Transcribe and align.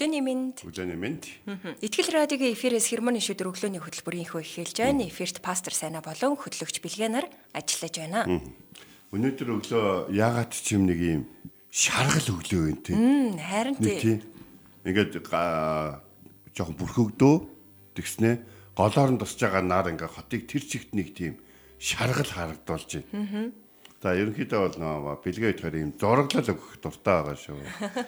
Өглөөний 0.00 0.24
мэнд. 0.24 0.64
Өглөөний 0.64 0.96
мэнд. 0.96 1.28
Итгэл 1.84 2.08
радиогийн 2.08 2.56
эфирээс 2.56 2.88
хэрмоны 2.88 3.20
шүдэр 3.20 3.52
өглөөний 3.52 3.84
хөтөлбөрийн 3.84 4.32
хөө 4.32 4.40
эхэлж 4.40 4.80
байна. 4.80 5.04
Эфирт 5.04 5.44
пастор 5.44 5.76
Сайна 5.76 6.00
болон 6.00 6.40
хөтлөгч 6.40 6.80
Билгэнаар 6.80 7.28
ажиллаж 7.52 7.94
байна. 8.00 8.24
Өнөөдөр 9.12 9.48
өглөө 9.60 10.16
яагаад 10.16 10.56
ч 10.56 10.72
юм 10.72 10.88
нэг 10.88 11.00
юм 11.04 11.22
шаргал 11.68 12.32
өглөө 12.32 12.80
байна. 12.80 12.96
Мм 12.96 13.36
харин 13.44 13.76
тий. 13.76 14.24
Ингээд 14.88 15.20
жоохон 16.56 16.80
бүрхөгдөө 16.80 17.34
тэгснэ 18.00 18.40
голоор 18.72 19.10
нь 19.12 19.20
тусж 19.20 19.36
байгаа 19.36 19.60
нар 19.60 19.92
ингээ 19.92 20.16
хотыг 20.16 20.48
тэр 20.48 20.64
чигт 20.64 20.96
нэг 20.96 21.12
тийм 21.12 21.36
шаргал 21.76 22.24
харагдуулж 22.24 23.04
байна. 23.04 23.52
За 24.00 24.16
ерөнхийдөө 24.16 24.60
бол 24.64 24.76
нөө 24.80 25.20
бэлгээ 25.20 25.52
идэхээр 25.52 25.76
юм 25.76 25.92
зураглал 26.00 26.48
өгөх 26.56 26.80
дуртай 26.80 27.20
байгаа 27.20 27.36
шүү. 27.36 27.60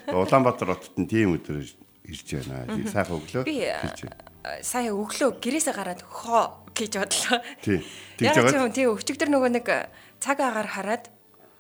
Улаанбаатар 0.09 0.73
хотод 0.73 0.97
нь 0.97 1.05
тийм 1.05 1.37
өдөр 1.37 1.61
ирж 1.61 2.29
байна. 2.33 2.65
Сайхан 2.89 3.21
өглөө. 3.21 3.45
Би 3.45 3.69
сая 4.65 4.89
өглөө 4.97 5.37
гэрээсээ 5.37 5.75
гараад 5.77 6.01
хоо 6.01 6.65
гэж 6.73 6.97
бодлоо. 6.97 7.45
Тий. 7.61 7.85
Тэгж 8.17 8.37
байгаа. 8.41 8.73
Тий 8.73 8.89
өчигдөр 8.89 9.29
нөгөө 9.37 9.51
нэг 9.53 9.69
цаг 10.17 10.41
агаар 10.41 10.67
хараад 10.73 11.13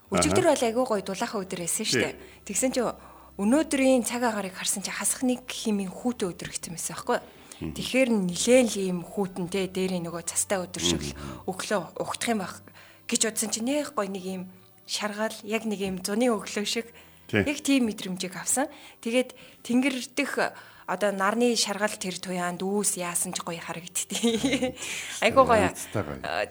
өчигдөр 0.08 0.48
бол 0.48 0.64
айгүй 0.64 0.84
гоё 0.88 1.04
дулаахан 1.04 1.44
өдөр 1.44 1.60
байсан 1.68 1.84
шүү 1.84 2.00
дээ. 2.00 2.16
Тэгсэн 2.48 2.72
чинь 2.72 2.88
өнөөдрийн 3.36 4.04
цаг 4.08 4.24
агаарыг 4.24 4.56
харсан 4.56 4.80
чинь 4.80 4.96
хасах 4.96 5.28
нэг 5.28 5.44
химийн 5.44 5.92
хүүтэн 5.92 6.32
өдөр 6.32 6.48
гэсэн 6.48 6.72
байсан 6.72 6.96
байхгүй 6.96 7.20
юу? 7.20 7.76
Тэгэхээр 7.76 8.10
нилээн 8.10 8.66
л 8.66 8.76
ийм 8.80 8.98
хүүтэнтэй 9.06 9.70
дээрээ 9.70 10.02
нөгөө 10.02 10.24
цастай 10.26 10.58
өдөр 10.58 10.82
шиг 10.82 11.02
өглөө 11.46 12.00
ухтах 12.02 12.34
юм 12.34 12.42
байх 12.42 12.58
гэж 13.12 13.28
бодсон 13.28 13.52
чинь 13.52 13.68
нэх 13.68 13.92
гой 13.92 14.08
нэг 14.08 14.24
юм 14.24 14.42
шаргаал 14.88 15.36
яг 15.44 15.68
нэг 15.68 15.80
юм 15.84 15.96
зуны 16.00 16.32
өглөө 16.32 16.64
шиг 16.64 16.88
яг 17.28 17.58
тийм 17.60 17.92
мэдрэмжийг 17.92 18.40
авсан. 18.40 18.72
Тэгээд 19.04 19.36
тэнгэр 19.60 19.96
дэх 20.16 20.32
одоо 20.88 21.10
нарны 21.12 21.54
шаргал 21.56 21.92
тэр 21.92 22.16
туяанд 22.16 22.64
үүс 22.64 22.96
яасан 22.96 23.36
ч 23.36 23.44
гоё 23.44 23.60
харагдтыг. 23.60 24.08
Айгуу 25.24 25.44
гоё. 25.44 25.70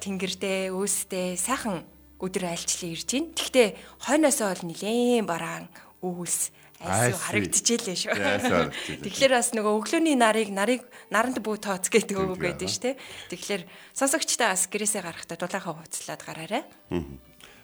Тэнгэрдээ 0.02 0.70
үүсдээ 0.70 1.38
сайхан 1.38 1.84
өдөр 2.22 2.54
айлчлан 2.54 2.94
ирж 2.94 3.10
гин. 3.10 3.26
Гэхдээ 3.34 3.68
хойноосоо 4.06 4.54
бол 4.54 4.66
нилээн 4.70 5.26
бараан 5.26 5.66
үүс 6.02 6.54
айсуу 6.82 7.22
харагдчихжээ 7.22 7.98
шүү. 7.98 9.02
Тэгэхээр 9.06 9.34
бас 9.38 9.50
нөгөө 9.54 9.74
өглөөний 9.78 10.18
нарыг 10.18 10.50
нарыг 10.50 10.82
наранд 11.14 11.38
бүү 11.40 11.58
тооц 11.62 11.88
гэдэг 11.88 12.18
үг 12.18 12.42
байдаг 12.42 12.70
шүү, 12.70 12.98
тэ. 12.98 13.00
Тэгэхээр 13.30 13.64
сонсогчдаа 13.94 14.54
бас 14.54 14.66
гэрээсээ 14.68 15.02
гарахдаа 15.06 15.38
дулаахан 15.38 15.78
хууцлаад 15.78 16.22
гараарай. 16.26 16.64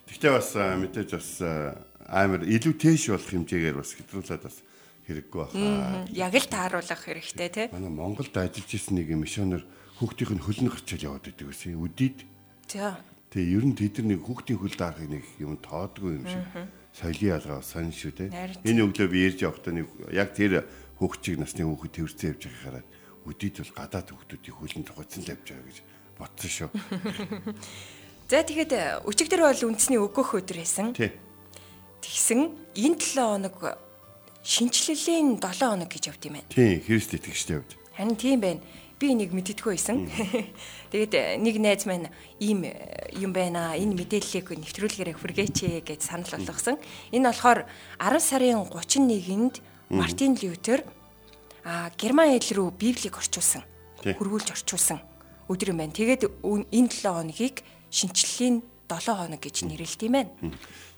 Гэхдээ 0.07 0.31
бас 0.31 0.49
мэдээж 0.55 1.09
бас 1.17 1.29
амар 2.07 2.41
илүү 2.47 2.73
тээш 2.79 3.11
болох 3.11 3.27
хэмжээгээр 3.27 3.75
бас 3.75 3.91
хэтрүүлээд 3.97 4.43
бас 4.45 4.57
хэрэггүй 5.07 5.39
баха. 5.39 6.07
Яг 6.15 6.33
л 6.35 6.47
тааруулах 6.47 7.01
хэрэгтэй 7.03 7.49
тий. 7.51 7.67
Манай 7.71 7.91
Монголд 7.91 8.31
ажиллаж 8.31 8.71
исэн 8.71 8.99
нэг 8.99 9.11
мишонер 9.15 9.63
хүүхдийн 9.99 10.39
хөлн 10.39 10.71
гарчаал 10.71 11.15
яваад 11.15 11.27
байдаг 11.27 11.47
гэсэн 11.51 11.79
үдийд. 11.79 12.23
За. 12.67 12.99
Тэгээ 13.31 13.55
ер 13.59 13.65
нь 13.67 13.75
тэд 13.75 14.03
нар 14.03 14.15
нэг 14.15 14.21
хүүхдийн 14.23 14.59
хөл 14.59 14.75
даахыг 14.75 15.07
нэг 15.11 15.23
юм 15.39 15.59
тоодгүй 15.59 16.11
юм 16.21 16.25
шиг 16.27 16.43
соёлын 16.97 17.37
ялгаа 17.37 17.61
сонь 17.61 17.93
шүү 17.93 18.11
те. 18.17 18.25
Энэ 18.65 18.81
өглөө 18.89 19.07
би 19.13 19.19
ярьж 19.29 19.45
явахдаа 19.45 19.73
нэг 19.77 19.87
яг 20.09 20.33
тэр 20.33 20.65
хүүхчиг 20.97 21.37
насны 21.37 21.61
хүүхэд 21.61 21.93
төвөрсөн 21.93 22.29
явж 22.33 22.41
байгааг 22.49 22.63
хараад 22.65 22.87
өдийд 23.29 23.55
бол 23.61 23.73
гадаад 23.77 24.07
хүүхдүүдийн 24.09 24.57
хөлн 24.57 24.83
тогтсон 24.87 25.21
л 25.21 25.31
явж 25.37 25.45
байгаа 25.45 25.67
гэж 25.69 25.79
бодсон 26.17 26.51
шүү. 26.57 26.69
За 28.31 28.41
тэгэхэд 28.41 28.73
өчигдөр 29.05 29.41
бол 29.45 29.67
үндэсний 29.69 30.01
өгөх 30.01 30.41
өдөр 30.41 30.57
байсан. 30.57 30.91
Тэгсэн 30.97 32.41
энэ 32.73 32.97
7 32.97 33.21
хоног 33.21 33.57
шинчлэлийн 34.41 35.37
7 35.37 35.69
хоног 35.69 35.89
гэж 35.93 36.03
явд 36.09 36.23
юм 36.25 36.41
байна. 36.41 36.49
Тий, 36.49 36.81
Христ 36.81 37.13
итгэгчтэй 37.13 37.61
явд. 37.61 37.71
Харин 37.93 38.17
тийм 38.17 38.41
байна 38.41 38.61
би 38.97 39.13
нэг 39.13 39.29
мэддэггүй 39.33 39.77
байсан. 39.77 40.09
Тэгээд 40.91 41.13
э, 41.13 41.37
нэг 41.37 41.61
найз 41.61 41.85
маань 41.85 42.09
ийм 42.41 42.65
э, 42.65 42.73
юм 43.13 43.29
байна. 43.33 43.77
Энэ 43.77 43.93
мэдээллийг 43.93 44.49
нэвтрүүлгээрээ 44.57 45.15
хүргээч 45.17 45.85
гэж 45.85 46.01
санал 46.01 46.33
болгосон. 46.33 46.81
Энэ 47.13 47.29
болохоор 47.29 47.69
10 48.01 48.17
сарын 48.17 48.65
31-нд 48.65 49.61
Мартин 49.93 50.33
Лютер 50.41 50.81
а 51.61 51.91
Герман 51.93 52.33
хэл 52.33 52.57
рүү 52.57 52.69
Библийг 52.73 53.21
орчуулсан. 53.21 53.61
Хөргүүлж 54.01 54.57
орчуулсан 54.57 54.99
өдөр 55.45 55.77
юм 55.77 55.79
байна. 55.83 55.93
Тэгээд 55.93 56.33
энэ 56.41 56.89
7 56.89 57.13
хоногийг 57.13 57.61
шинчлэлийн 57.93 58.65
7 58.89 59.13
хоног 59.13 59.41
гэж 59.45 59.55
нэрлэлт 59.69 60.01
юм 60.01 60.13
байна. 60.17 60.31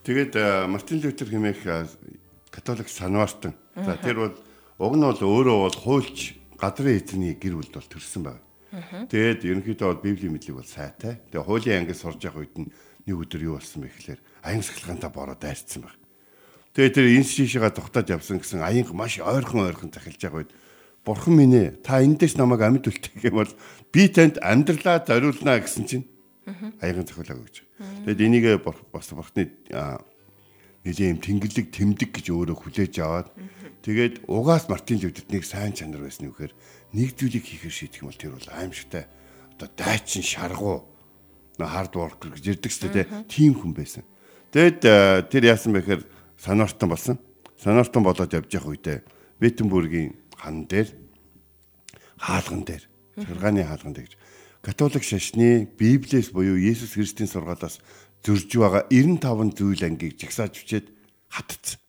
Тэгээд 0.07 0.33
э, 0.39 0.67
Мартин 0.71 1.03
Лютер 1.03 1.27
хэмээх 1.27 1.61
католик 2.47 2.87
санваартан. 2.87 3.53
За 3.75 3.99
тэр 3.99 4.15
бол 4.23 4.35
уг 4.79 4.93
нь 4.95 5.03
бол 5.03 5.19
өөрөө 5.19 5.57
бол 5.67 5.77
хуульч 5.83 6.39
газрын 6.59 6.99
эзний 6.99 7.33
гэр 7.39 7.55
бүлд 7.55 7.73
бол 7.73 7.89
төрсэн 7.89 8.23
байна. 8.27 8.43
Тэгээд 9.09 9.47
ерөнхийдөө 9.47 9.87
бол 9.89 10.03
библийн 10.03 10.35
мэдлэг 10.35 10.55
бол 10.59 10.67
сайтай. 10.67 11.17
Тэгээд 11.31 11.47
хуулийн 11.47 11.79
ангид 11.87 11.97
сурж 11.97 12.21
байгаа 12.21 12.43
үед 12.45 12.55
нь 12.59 12.69
нэг 13.07 13.15
өдөр 13.17 13.41
юу 13.47 13.55
болсон 13.57 13.81
бэ 13.81 13.89
гэхээр 13.89 14.21
аян 14.45 14.61
сахилгаантаа 14.61 15.09
бороо 15.09 15.37
дайрцсан 15.39 15.87
байна. 15.87 15.97
Тэгээд 16.77 16.93
тэр 16.93 17.07
энэ 17.17 17.25
шишээгээ 17.25 17.73
тухтаад 17.73 18.07
явсан 18.13 18.37
гэсэн 18.37 18.61
аян 18.61 18.85
маш 18.93 19.17
ойрхон 19.17 19.65
ойрхон 19.65 19.89
захилж 19.89 20.21
байгаа 20.21 20.41
үед 20.45 20.53
Бурхан 21.05 21.33
минь 21.33 21.55
ээ 21.55 21.69
та 21.81 22.03
эндээс 22.03 22.35
намайг 22.35 22.61
амьд 22.61 22.85
үлдэх 22.85 23.23
юм 23.23 23.39
бол 23.39 23.51
би 23.89 24.11
танд 24.11 24.37
амьдралаа 24.43 24.99
зориулнаа 25.01 25.63
гэсэн 25.63 25.83
чинь 25.87 26.05
аян 26.83 27.07
захиулаа 27.07 27.39
гэж. 27.39 27.63
Тэгэд 28.05 28.21
энийг 28.21 28.45
бас 28.61 29.07
бурхны 29.09 29.49
нэлийн 30.85 31.19
тэнгэрлэг 31.19 31.67
тэмдэг 31.73 32.09
гэж 32.15 32.25
өөрөө 32.31 32.57
хүлээж 32.59 32.95
аваад 33.03 33.27
Тэгээд 33.79 34.27
угаас 34.27 34.67
Мартин 34.67 34.99
Лүтерний 34.99 35.39
сайн 35.39 35.71
чанар 35.71 36.03
байсан 36.03 36.27
нь 36.27 36.31
вэхээр 36.35 36.53
нэг 36.91 37.15
зүйлийг 37.15 37.47
хийхээр 37.47 37.71
шийдэх 37.71 38.03
юм 38.03 38.11
бол 38.11 38.19
тэр 38.19 38.35
бол 38.35 38.49
аимшигтай. 38.51 39.07
Одоо 39.55 39.69
дайчин 39.71 40.23
шаргуу 40.23 40.83
хард 41.55 41.95
worker 41.95 42.35
гэж 42.35 42.59
ирдэг 42.59 42.71
ч 42.75 42.83
тийм 43.31 43.55
хүн 43.55 43.71
байсан. 43.71 44.03
Тэгэд 44.51 44.83
э, 44.83 45.23
тэр 45.31 45.43
яасан 45.47 45.71
бэ 45.71 45.79
гэхээр 45.79 46.03
санаартан 46.35 46.89
болсон. 46.91 47.15
Санаартан 47.55 48.03
болоод 48.03 48.35
явж 48.35 48.51
явах 48.51 48.75
үедээ 48.75 48.99
Виттенбургийн 49.39 50.19
хан 50.35 50.67
дээр 50.67 50.91
хаалган 52.19 52.67
дээр 52.67 52.83
шаргааны 53.15 53.63
хаалган 53.63 53.95
дээр 53.95 54.11
католик 54.59 55.07
шашны 55.07 55.71
Библиэс 55.79 56.35
буюу 56.35 56.59
Есүс 56.59 56.99
Христийн 56.99 57.31
сургаалаас 57.31 57.79
зөрж 58.25 58.49
байгаа 58.59 58.83
95 58.91 59.55
зүйл 59.55 59.83
ангийг 59.85 60.19
жагсааж 60.19 60.53
бичээд 60.59 60.87
хатцсан. 61.29 61.79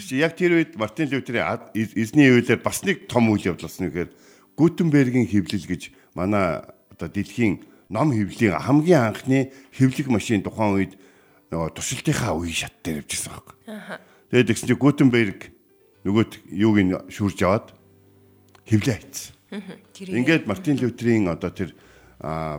Чи 0.00 0.18
яг 0.18 0.34
тэр 0.36 0.58
үед 0.58 0.74
Мартин 0.74 1.08
Лютерийн 1.08 1.70
эзний 1.74 2.28
үеэлээр 2.32 2.60
бас 2.60 2.82
нэг 2.82 3.06
том 3.06 3.30
үйл 3.30 3.54
явдал 3.54 3.68
болсон 3.68 3.86
нэгээр 3.88 4.10
Гутенбергийн 4.58 5.28
хэвлэл 5.28 5.66
гэж 5.70 5.82
манай 6.18 6.64
одоо 6.90 7.08
дэлхийн 7.08 7.62
ном 7.88 8.10
хэвлэлийн 8.10 8.58
хамгийн 8.58 9.14
анхны 9.14 9.54
хэвлэх 9.72 10.08
машин 10.10 10.42
тухайн 10.42 10.76
үед 10.76 10.92
нөгөө 11.50 11.70
туршилтынхаа 11.78 12.34
үе 12.36 12.52
шат 12.52 12.74
дээр 12.82 13.02
явжсэн 13.06 13.32
байхгүй. 13.32 13.56
Тэгээд 14.30 14.48
тэгсэн 14.50 14.68
чинь 14.68 14.82
Гутенберг 14.82 15.40
нөгөөт 16.04 16.32
юуг 16.54 16.76
нь 16.80 16.92
шүрж 17.10 17.38
аваад 17.44 17.66
хэвлээ 18.66 18.96
хийцэн. 18.98 19.34
Ингээд 20.06 20.46
Мартин 20.46 20.78
Лютерийн 20.78 21.26
одоо 21.30 21.50
тэр 21.50 21.74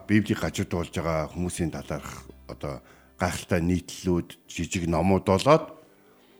Библийг 0.08 0.40
гажуудуулж 0.42 0.92
байгаа 0.92 1.32
хүмүүсийн 1.32 1.72
талаарх 1.72 2.28
одоо 2.52 2.84
гайхалтай 3.18 3.62
нийтлүүд, 3.62 4.38
жижиг 4.48 4.88
номууд 4.88 5.26
болоод 5.26 5.72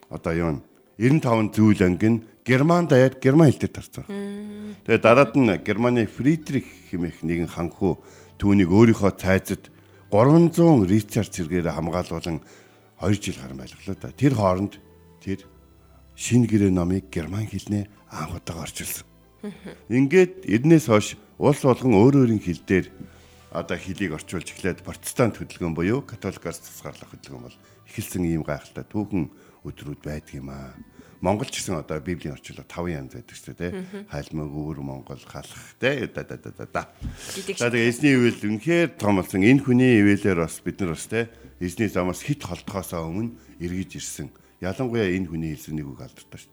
одоо 0.10 0.34
юу 0.34 0.62
95 1.00 1.56
зүйл 1.56 1.82
анги 1.88 2.10
нь 2.10 2.24
Герман 2.46 2.88
даяад 2.88 3.22
герман 3.22 3.50
хэл 3.50 3.70
дээр 3.70 3.74
тарцсан. 3.74 4.06
Тэгээ 4.86 5.02
дараад 5.02 5.34
нь 5.38 5.50
Германы 5.62 6.10
Фридрих 6.10 6.66
хэмээх 6.90 7.22
нэгэн 7.22 7.50
ханхуу 7.50 8.02
түүнийг 8.42 8.74
өөрийнхөө 8.74 9.14
цайзад 9.14 9.70
300 10.10 10.90
Ричард 10.90 11.32
зэргээр 11.32 11.70
хамгаалуулан 11.70 12.42
2 12.98 13.22
жил 13.22 13.38
гарan 13.38 13.62
байлглаа 13.62 13.96
да. 13.96 14.10
Тэр 14.10 14.34
хооронд 14.34 14.82
тэр 15.22 15.46
шинэ 16.18 16.50
гэрээ 16.50 16.72
номыг 16.74 17.14
герман 17.14 17.46
хэлнээ 17.46 17.86
анх 18.10 18.42
удаа 18.42 18.66
орчуулсан. 18.66 19.06
Ингээд 19.90 20.46
эднээс 20.50 20.90
хойш 20.90 21.18
улс 21.38 21.62
болгон 21.62 21.94
өөр 21.98 22.26
өөрийн 22.26 22.42
хэл 22.42 22.62
дээр 22.66 22.86
одоо 23.52 23.76
хэлийг 23.76 24.16
орчуулж 24.16 24.48
эхлээд 24.56 24.80
протестант 24.88 25.36
хөдөлгөөн 25.36 25.76
буюу 25.76 26.00
католикоос 26.08 26.64
тусгаарлах 26.64 27.12
хөдөлгөөн 27.12 27.46
бол 27.52 27.58
эхэлсэн 27.92 28.24
ийм 28.24 28.48
гайхалтай 28.48 28.88
түүхэн 28.88 29.28
өдрүүд 29.68 30.00
байдаг 30.00 30.40
юм 30.40 30.56
аа. 30.56 30.72
Монгол 31.20 31.52
ч 31.52 31.60
гэсэн 31.60 31.84
одоо 31.84 32.00
библийн 32.00 32.34
орчуулга 32.34 32.64
5 32.64 32.96
янз 32.96 33.12
байдаг 33.14 33.36
шүү 33.36 33.54
дээ. 33.60 33.72
Хайлмаг 34.08 34.50
өвөр 34.56 34.80
Монгол 34.82 35.20
халах 35.22 35.76
те 35.78 36.08
да 36.08 36.24
да 36.24 36.40
да 36.40 36.66
да. 36.66 36.84
За 37.60 37.68
тэгээ 37.68 37.92
эзний 37.92 38.16
ивэл 38.16 38.40
үнэхээр 38.40 38.96
том 38.96 39.20
болсон. 39.20 39.44
Энэ 39.44 39.62
хүний 39.62 40.00
ивэлээр 40.02 40.42
бас 40.42 40.64
бид 40.64 40.80
нар 40.82 40.96
бас 40.96 41.06
те 41.06 41.30
эзний 41.60 41.92
замаас 41.92 42.24
хит 42.24 42.42
холдохоосоо 42.42 43.06
өмнө 43.06 43.36
эргэж 43.62 44.02
ирсэн. 44.02 44.34
Ялангуяа 44.64 45.14
энэ 45.14 45.30
хүний 45.30 45.54
хэлсэн 45.54 45.78
нэг 45.78 45.94
үг 45.94 46.02
алдартай 46.02 46.42
шүү. 46.42 46.52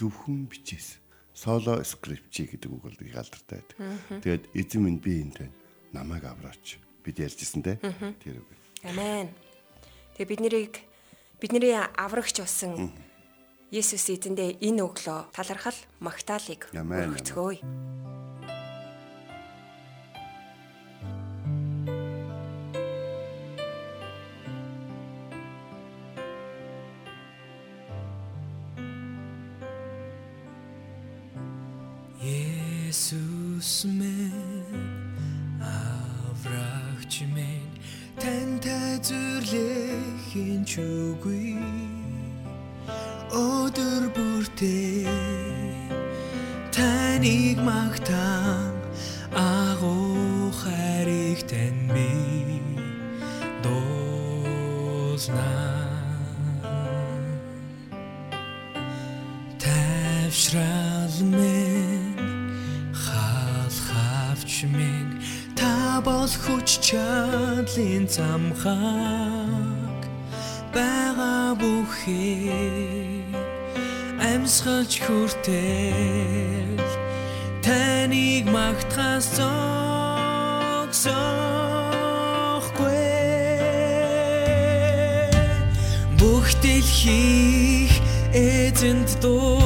Зөвхөн 0.00 0.48
бичээс 0.48 0.96
соло 1.36 1.84
скрипчи 1.84 2.48
гэдэг 2.48 2.72
үг 2.72 2.88
бол 2.88 2.96
их 2.96 3.18
алдартай 3.20 3.60
байдаг. 3.60 3.76
Тэгээд 4.24 4.44
эзэн 4.56 4.80
минь 4.80 5.02
би 5.02 5.20
энэ 5.20 5.36
тань 5.36 5.65
намайг 5.96 6.28
авраач. 6.28 6.76
Бид 7.00 7.16
ярьжсэн 7.16 7.64
те. 7.64 7.80
Тэр 8.20 8.44
үг. 8.44 8.50
Амен. 8.84 9.32
Тэгээ 10.20 10.28
бид 10.28 10.40
нарыг 10.44 10.74
бидний 11.40 11.72
аврагч 11.72 12.40
болсон 12.44 12.92
Есүс 13.74 14.06
эзэндээ 14.14 14.62
энэ 14.62 14.86
өглөө 14.86 15.34
талархал 15.34 15.74
магтаалык 15.98 16.70
өргөцгөөе. 16.70 17.60
Есүс 32.22 33.84
минь 33.90 34.25
тантай 39.06 39.42
зүрлэхийн 39.46 40.64
чүгүй. 40.66 41.56
Өдөр 43.30 44.10
бүртээ 44.14 45.06
таныг 46.74 47.58
магтаан 47.62 48.74
агуу 49.32 50.50
хайрыг 50.50 51.40
тань 51.50 51.90
би 51.94 52.10
дуузнаа 53.62 55.44
тавшрал 59.58 61.16
минь 61.36 62.18
халхавч 63.04 64.52
минь 64.64 65.14
та 65.56 66.00
бол 66.04 66.28
хүч 66.44 66.68
чадлын 66.88 68.04
замхаг 68.08 68.95
амьсгалж 74.66 74.94
хүртэл 75.06 76.82
таныг 77.62 78.44
магтахаас 78.50 79.26
зогсохгүй. 80.90 81.06
Бүх 86.18 86.46
дэлхийг 86.62 87.92
эзэнт 88.34 89.10
дуугаан 89.22 89.65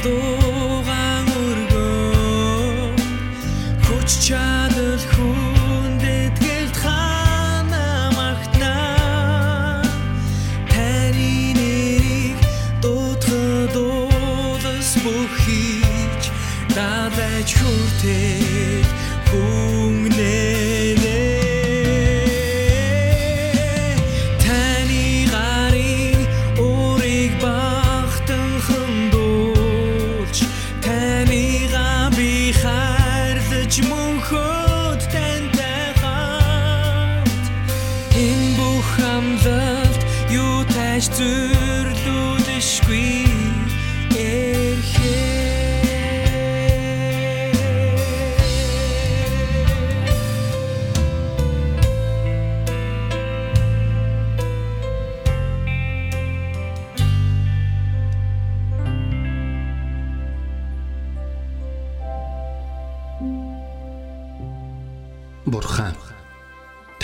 эзэнт 0.00 0.29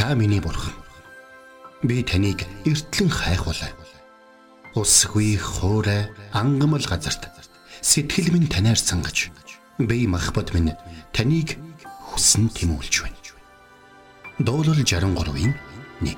та 0.07 0.15
миний 0.15 0.39
бурхан. 0.39 0.73
Би 1.83 2.01
таныг 2.05 2.47
эртлэн 2.65 3.11
хайхвалаа. 3.11 3.75
Усгүй 4.79 5.35
хоорой 5.35 6.07
ангамл 6.31 6.87
газарт 6.87 7.27
сэтгэл 7.83 8.31
минь 8.31 8.47
танаар 8.47 8.79
сангаж 8.79 9.35
би 9.79 10.07
махбат 10.07 10.55
минь 10.55 10.79
таныг 11.11 11.59
хүсн 12.07 12.47
тимүүлж 12.55 13.03
байна. 13.03 13.19
Дуурал 14.39 14.79
63-ийн 14.79 15.59
1 15.99 16.15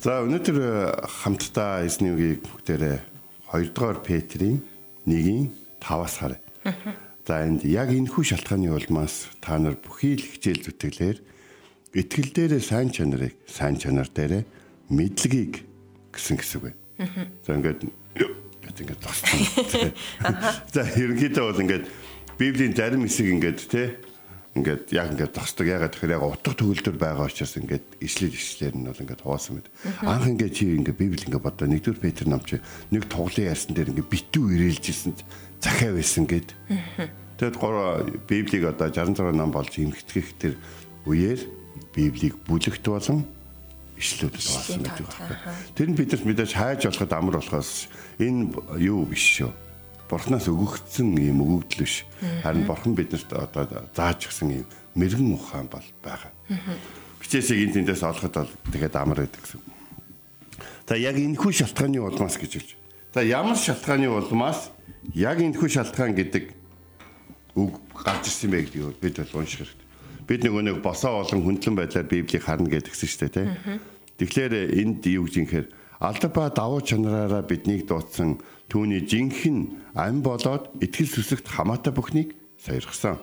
За 0.00 0.24
өнөөдөр 0.24 0.56
э, 0.56 1.04
хамтдаа 1.04 1.84
эзний 1.84 2.08
үгийг 2.08 2.40
бүгдээрээ 2.48 2.98
2 3.52 3.76
дугаар 3.76 4.00
Петрийн 4.00 4.64
1-ийн 5.04 5.52
5-аас 5.76 6.16
харъя. 6.24 6.40
За 7.26 7.42
энд 7.42 7.66
яг 7.66 7.90
энэ 7.90 8.06
хүү 8.06 8.22
шалтгааны 8.22 8.70
улмаас 8.70 9.26
та 9.42 9.58
нар 9.58 9.74
бүхий 9.74 10.14
л 10.14 10.22
хичээл 10.22 10.62
зүтгэлээр 10.62 11.18
итгэл 11.98 12.30
дээрээ 12.30 12.62
сайн 12.62 12.94
чанарыг 12.94 13.34
сайн 13.50 13.82
чанар 13.82 14.06
дээрээ 14.06 14.46
мэдлэгийг 14.94 15.66
гэсэн 16.14 16.38
гэсэн 16.38 16.56
үг 16.62 16.64
байна. 16.70 17.26
За 17.42 17.58
ингээд 17.58 17.82
ингээд 18.78 19.02
тоссон. 19.02 19.42
За 20.70 20.86
ерөнхийдөө 20.86 21.44
бол 21.50 21.62
ингээд 21.66 21.84
Библийн 22.38 22.78
зарим 22.78 23.02
хэсэг 23.02 23.26
ингээд 23.26 23.58
те 23.74 23.98
ингээд 24.56 24.94
яг 24.94 25.12
ингээд 25.12 25.34
тосдог. 25.36 25.66
Ягаад 25.68 25.92
тэгэхээр 25.98 26.16
яг 26.16 26.24
утга 26.24 26.52
төгөлдөр 26.56 26.96
байгаа 26.96 27.28
учраас 27.28 27.58
ингээд 27.60 28.00
ишлэл 28.00 28.32
ишлэлээр 28.32 28.74
нь 28.76 28.88
бол 28.88 29.02
ингээд 29.02 29.24
хоосон 29.26 29.60
мэт. 29.60 29.68
Анх 30.06 30.30
ингээд 30.30 30.54
чи 30.56 30.64
ингээд 30.78 30.96
Библи 30.96 31.26
ингээд 31.28 31.44
бодоо 31.44 31.66
нэгдүгээр 31.68 32.00
Петр 32.00 32.26
нам 32.30 32.40
чи 32.40 32.62
нэг 32.94 33.04
тоглын 33.10 33.52
ярьсан 33.52 33.76
дээр 33.76 33.92
ингээд 33.92 34.12
битүү 34.14 34.44
ирээлжсэн 34.56 35.12
захиа 35.60 35.92
байсан 35.92 36.26
гэд. 36.26 36.52
Тэгэд 37.36 37.56
Библийг 38.28 38.64
одоо 38.64 38.88
66 38.88 39.36
нам 39.36 39.52
болж 39.52 39.72
эмхтгэх 39.76 40.28
тэр 40.40 40.54
үеэр 41.04 41.40
Библийг 41.92 42.36
бүлэгт 42.48 42.84
болон 42.84 43.28
ишлэлүүдэд 43.96 44.44
хоосон 44.44 44.82
гэдэг 44.84 45.06
байна. 45.08 45.36
Тэр 45.76 45.88
нь 45.92 45.96
бидэрт 45.96 46.24
мэдээж 46.24 46.52
хайж 46.52 46.80
болоход 46.88 47.12
амар 47.12 47.36
болохоос 47.40 47.88
энэ 48.20 48.52
юу 48.80 49.04
биш 49.08 49.40
шүү. 49.40 49.52
бурхнаас 50.06 50.46
өгөгдсөн 50.46 51.18
ийм 51.18 51.42
өгөгдөл 51.42 51.82
биш. 51.82 52.06
Харин 52.42 52.66
бурхан 52.66 52.94
биднэрт 52.94 53.30
одоо 53.34 53.66
зааж 53.90 54.30
өгсөн 54.30 54.62
ийм 54.62 54.66
мэрэгэн 54.94 55.34
ухаан 55.34 55.66
бол 55.66 55.88
байгаа. 56.02 56.30
Бичээсийг 57.18 57.66
энэ 57.66 57.74
тэндээс 57.82 58.06
олоход 58.06 58.34
бол 58.34 58.52
тэгээд 58.70 58.94
амар 58.94 59.26
байдаг 59.26 59.42
гэсэн. 59.42 59.62
За 60.86 60.94
яг 60.94 61.18
энэхүү 61.18 61.50
шалтгааны 61.50 61.98
улмаас 61.98 62.38
гэж 62.38 62.52
хэлж. 62.54 62.70
За 63.10 63.20
ямар 63.26 63.58
шалтгааны 63.58 64.06
улмаас 64.06 64.70
яг 65.14 65.38
энэхүү 65.40 65.68
шалтгаан 65.70 66.14
гэдэг 66.16 66.44
үг 67.56 67.72
гарч 67.96 68.28
ирсэн 68.28 68.50
бэ 68.52 68.68
гэдгийг 68.68 69.00
бид 69.00 69.16
бол 69.16 69.40
унших 69.40 69.64
хэрэгтэй. 69.64 69.86
Бид 70.26 70.40
нөгөө 70.44 70.62
нэг 70.66 70.76
босоо 70.84 71.22
олон 71.22 71.40
хүндлэн 71.40 71.76
байдлаар 71.78 72.06
Библийг 72.10 72.42
харна 72.44 72.68
гэдгсэн 72.68 73.08
шүү 73.08 73.20
дээ 73.30 73.32
тийм. 73.32 73.80
Тэгэхээр 74.20 74.54
энд 74.76 75.06
юу 75.06 75.24
гэж 75.24 75.34
юмхээр 75.40 75.66
алдар 76.00 76.30
ба 76.34 76.50
давуу 76.52 76.82
чанараараа 76.84 77.42
биднийг 77.46 77.88
дуудсан 77.88 78.42
түүний 78.68 79.06
жинхэнэ 79.08 79.96
ам 79.96 80.20
болоод 80.20 80.68
итгэл 80.82 81.08
сүсэгт 81.08 81.46
хамаатай 81.48 81.94
бүхнийг 81.94 82.36
сойрхсан. 82.60 83.16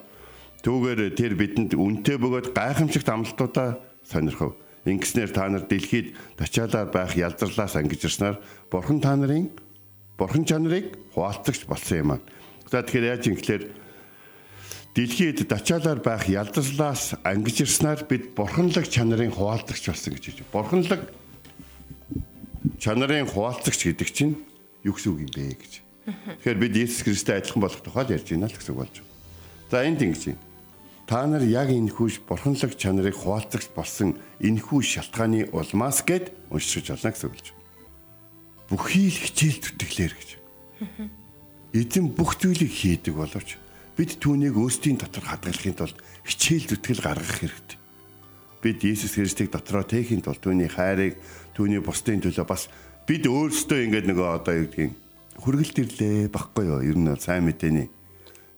Түүгээр 0.64 1.14
тэр 1.14 1.36
бидэнд 1.36 1.76
үнтэй 1.76 2.18
бөгөөд 2.18 2.56
гайхамшигт 2.56 3.10
амлалтуудаа 3.12 3.84
сонирхов. 4.08 4.56
Ингэснээр 4.88 5.32
та 5.36 5.48
нар 5.52 5.68
дэлхийд 5.68 6.16
тачаалаар 6.40 6.88
байх 6.88 7.16
ялзарлаас 7.20 7.76
ангижирснаар 7.76 8.40
бурхан 8.72 9.04
та 9.04 9.16
нарын 9.16 9.52
бурхан 10.18 10.46
чанарыг 10.46 10.98
хуваалцагч 11.14 11.66
болсон 11.66 11.98
юм 11.98 12.12
аа. 12.18 12.20
За 12.70 12.82
тэгэхээр 12.82 13.10
яаж 13.10 13.24
юм 13.28 13.36
гэхээр 13.38 13.64
дэлхийд 14.94 15.50
тачаалаар 15.50 16.00
байх 16.02 16.30
ялзарлаас 16.30 17.18
ангижирснаар 17.26 18.06
бид 18.06 18.36
бурханлаг 18.38 18.86
чанарын 18.86 19.34
хуваалцагч 19.34 19.90
болсон 19.90 20.14
гэж 20.14 20.24
хэлж. 20.30 20.40
Бурханлаг 20.54 21.02
чанарын 22.78 23.26
хуваалцагч 23.26 23.90
гэдэг 23.90 24.10
чинь 24.14 24.38
юу 24.86 24.94
гэсэн 24.94 25.12
үг 25.18 25.20
юм 25.26 25.32
бэ 25.34 25.58
гэж. 25.58 25.74
Тэгэхээр 26.44 26.62
бид 26.62 26.74
Есүс 26.78 27.02
Христтэй 27.08 27.42
адилхан 27.42 27.62
болох 27.64 27.82
тухайд 27.82 28.14
ярьж 28.14 28.28
байна 28.30 28.52
л 28.52 28.54
гэсэн 28.54 28.74
үг 28.76 28.80
болж 28.86 28.96
байна. 29.02 29.12
За 29.72 29.78
энд 29.82 30.02
ингэж 30.04 30.24
байна. 30.30 30.42
Та 31.08 31.26
нар 31.28 31.44
яг 31.44 31.74
энэхүү 31.74 32.28
бурханлаг 32.28 32.78
чанарыг 32.78 33.16
хуваалцагч 33.18 33.74
болсон 33.74 34.20
энэхүү 34.40 34.80
шалтгааны 34.84 35.50
улмаас 35.56 36.06
гэд 36.06 36.32
уншиж 36.54 36.92
болно 36.92 37.12
гэсэн 37.12 37.28
үг 37.28 37.34
болж 37.34 37.48
байна. 37.50 37.63
Бүхий 38.70 39.10
л 39.12 39.20
хичээл 39.20 39.60
зүтгэлээр 39.60 40.14
гэж. 40.14 40.30
Эзэн 41.74 42.14
бүх 42.14 42.38
зүйлийг 42.38 42.72
хийдэг 42.72 43.18
боловч 43.18 43.58
бид 43.98 44.18
түүнийг 44.18 44.58
өөрсдийн 44.58 44.98
дотор 44.98 45.26
хадгалахын 45.26 45.78
тулд 45.78 45.98
хичээл 46.26 46.70
зүтгэл 46.70 47.02
гаргах 47.02 47.38
хэрэгтэй. 47.42 47.78
Бид 48.64 48.80
Иесус 48.84 49.18
Христийг 49.18 49.52
дотроо 49.52 49.84
тээхийн 49.84 50.24
тулд 50.24 50.40
түүний 50.40 50.72
хайрыг, 50.72 51.20
түүний 51.54 51.84
бусдын 51.84 52.24
төлөө 52.24 52.48
бас 52.48 52.72
бид 53.06 53.28
өөрсдөө 53.28 53.80
ингээд 53.90 54.08
нөгөө 54.08 54.28
одоо 54.40 54.54
юу 54.56 54.66
гэдгийг 54.72 54.94
хүргэлт 55.38 55.78
ирлээ 55.84 56.32
баггүй 56.32 56.66
юу? 56.70 56.80
Ер 56.82 56.98
нь 56.98 57.10
сайн 57.20 57.44
мэдээний. 57.44 57.90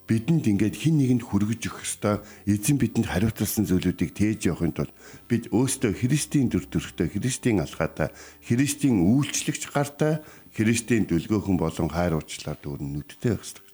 Бидэнд 0.05 0.45
ингээд 0.45 0.77
хин 0.77 1.01
нэгэнд 1.01 1.25
хүргэж 1.25 1.61
өгөх 1.65 1.81
ёстой 1.81 2.21
эзэн 2.45 2.77
бидэнд 2.77 3.09
хариуцсан 3.09 3.65
зүйлүүдийг 3.65 4.13
тээж 4.13 4.53
явахын 4.53 4.77
тулд 4.77 4.93
бид 5.25 5.49
өөрсдөө 5.49 5.97
Христийн 5.97 6.45
дүр 6.53 6.69
төрхтэй, 6.69 7.09
Христийн 7.09 7.57
алхаатай, 7.57 8.13
Христийн 8.45 9.01
үйлчлэгч 9.01 9.73
гартай, 9.73 10.21
Христийн 10.53 11.09
дүлгөөхөн 11.09 11.57
болон 11.57 11.89
хайр 11.89 12.21
уучлаар 12.21 12.61
дүүрэн 12.61 12.93
нүдтэй 12.93 13.33
байх 13.33 13.41
ёстой. 13.41 13.65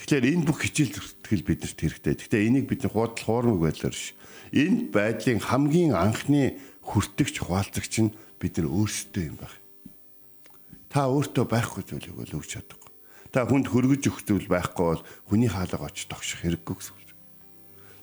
Тэгэхээр 0.00 0.26
энэ 0.32 0.46
бүх 0.48 0.64
хичээл 0.64 0.96
зүтгэл 0.96 1.44
биднэрт 1.44 1.76
хэрэгтэй. 1.76 2.14
Гэхдээ 2.16 2.42
энийг 2.48 2.66
бид 2.70 2.88
худал 2.88 3.18
хуурмаг 3.18 3.58
байдлаар 3.68 3.92
ш. 3.92 4.14
Энэ 4.54 4.94
байдлын 4.94 5.42
хамгийн 5.42 5.92
анхны 5.92 6.56
хүртэгч 6.86 7.42
хуваалцагч 7.44 7.94
нь 8.06 8.14
бид 8.40 8.56
нар 8.56 8.70
өөрсдөө 8.70 9.24
юм 9.26 9.36
байна. 9.36 9.58
Та 10.88 11.10
өөртөө 11.10 11.44
байхгүй 11.50 11.82
зүйлийг 11.84 12.14
бол 12.14 12.38
өгч 12.38 12.56
чадахгүй. 12.56 12.87
Та 13.32 13.44
хүнд 13.44 13.68
хөргөж 13.68 14.08
зүйл 14.24 14.48
байхгүй 14.48 14.84
бол 14.96 15.02
хүний 15.28 15.50
хаалга 15.52 15.88
очиж 15.88 16.08
тогших 16.08 16.44
хэрэггүй 16.44 16.76
гэсэн 16.76 16.94
үг. 16.96 17.08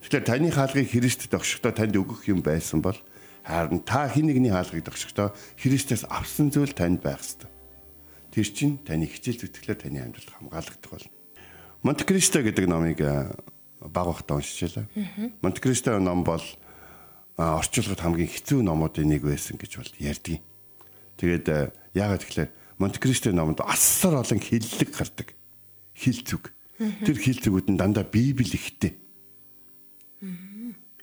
Тэгэхээр 0.06 0.22
таны 0.22 0.54
хаалгыг 0.54 0.86
Христэд 0.86 1.34
тогшихдоо 1.34 1.74
танд 1.74 1.98
өгөх 1.98 2.30
юм 2.30 2.46
байсан 2.46 2.78
бол 2.78 2.94
харин 3.42 3.82
та 3.82 4.06
хин 4.06 4.30
нэгний 4.30 4.54
хаалгыг 4.54 4.86
тогшихдоо 4.86 5.34
Христэс 5.58 6.06
авсан 6.06 6.54
зүйл 6.54 6.78
танд 6.78 7.02
байх 7.02 7.26
ёстой. 7.26 7.50
Тэр 8.30 8.46
чинь 8.46 8.78
таны 8.86 9.10
хичээл 9.10 9.50
зүтгэлээр 9.50 9.82
таны 9.82 10.06
амьдралд 10.06 10.30
хамгаалагдах 10.30 10.92
болно. 10.94 11.10
Монте 11.82 12.06
Кристо 12.06 12.46
гэдэг 12.46 12.70
номыг 12.70 13.02
баг 13.02 14.06
багтаа 14.14 14.38
уншижээ. 14.38 14.86
Монте 15.42 15.58
Кристо 15.58 15.98
ном 15.98 16.22
бол 16.22 16.46
орчуулгад 17.34 18.06
хамгийн 18.06 18.30
хэцүү 18.30 18.62
номуудын 18.62 19.10
нэг 19.10 19.26
байсан 19.26 19.58
гэж 19.58 19.82
бол 19.82 19.90
ярьдгийг. 19.98 20.46
Тэгээд 21.18 21.74
яагаад 21.98 22.22
тэгэхээр 22.22 22.50
Монте 22.78 23.00
Кристо 23.00 23.32
номонд 23.32 23.62
асар 23.62 24.20
олон 24.20 24.40
хиллэг 24.40 24.92
гардаг. 24.92 25.36
Хил 25.96 26.20
зүг. 26.26 26.52
Тэр 26.78 27.16
хил 27.16 27.40
зүгүүд 27.40 27.72
нь 27.72 27.80
дандаа 27.80 28.04
Библи 28.04 28.52
ихтэй. 28.52 29.00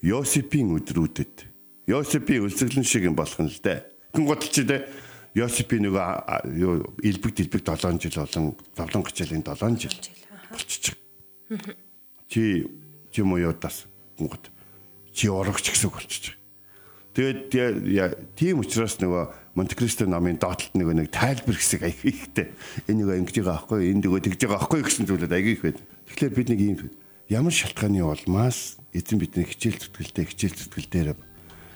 Йосипийн 0.03 0.75
өдрүүдэд 0.77 1.49
Йосипийн 1.87 2.45
үлсгэлэн 2.45 2.85
шиг 2.85 3.09
юм 3.09 3.17
болох 3.17 3.41
нь 3.41 3.49
л 3.49 3.61
дээ. 3.63 3.87
Гүн 4.13 4.27
годолч 4.29 4.55
дээ. 4.61 4.85
Йосипийн 5.33 5.89
нөгөө 5.89 6.61
юу 6.61 6.93
элбэг 7.01 7.33
дэлбэг 7.33 7.65
7 7.65 7.97
жил 7.97 8.21
болон 8.21 8.53
зовлон 8.77 9.03
гачаалын 9.03 9.41
7 9.41 9.81
жил 9.81 9.97
болчих. 10.53 10.95
Чи 12.29 12.69
чи 13.09 13.21
моёдас 13.25 13.89
гүнгод 14.21 14.53
чи 15.17 15.33
урагч 15.33 15.73
гэсэн 15.73 15.89
үг 15.89 15.97
болчих. 15.97 16.37
Тэгээд 17.13 17.53
тийм 18.37 18.65
учраас 18.65 18.97
нөгөө 18.97 19.53
Монте 19.53 19.77
Кристо 19.77 20.09
намын 20.09 20.41
доотлолт 20.41 20.73
нөгөө 20.73 20.97
нэг 20.97 21.09
тайлбар 21.13 21.61
хэсэг 21.61 21.85
аяг 21.85 22.01
ихтэй. 22.01 22.57
Энэ 22.89 23.05
нөгөө 23.05 23.17
ингэж 23.21 23.37
байгаа 23.45 23.61
аахгүй, 23.61 23.93
энэ 23.93 24.01
нөгөө 24.09 24.21
тэгж 24.33 24.41
байгаа 24.49 24.59
аахгүй 24.65 24.81
гэсэн 24.81 25.05
зүйлүүд 25.13 25.37
аяг 25.37 25.47
их 25.53 25.61
байд. 25.61 25.79
Тэгэхээр 26.09 26.33
бид 26.33 26.49
нэг 26.49 26.61
юм 26.65 26.79
ямар 27.33 27.53
шалтгааны 27.53 28.05
улмаас 28.05 28.77
эзэн 28.93 29.17
бидний 29.17 29.49
хичээл 29.49 29.81
зүтгэлтэй 29.81 30.25
хичээл 30.29 30.57
зүтгэлдээр 30.57 31.09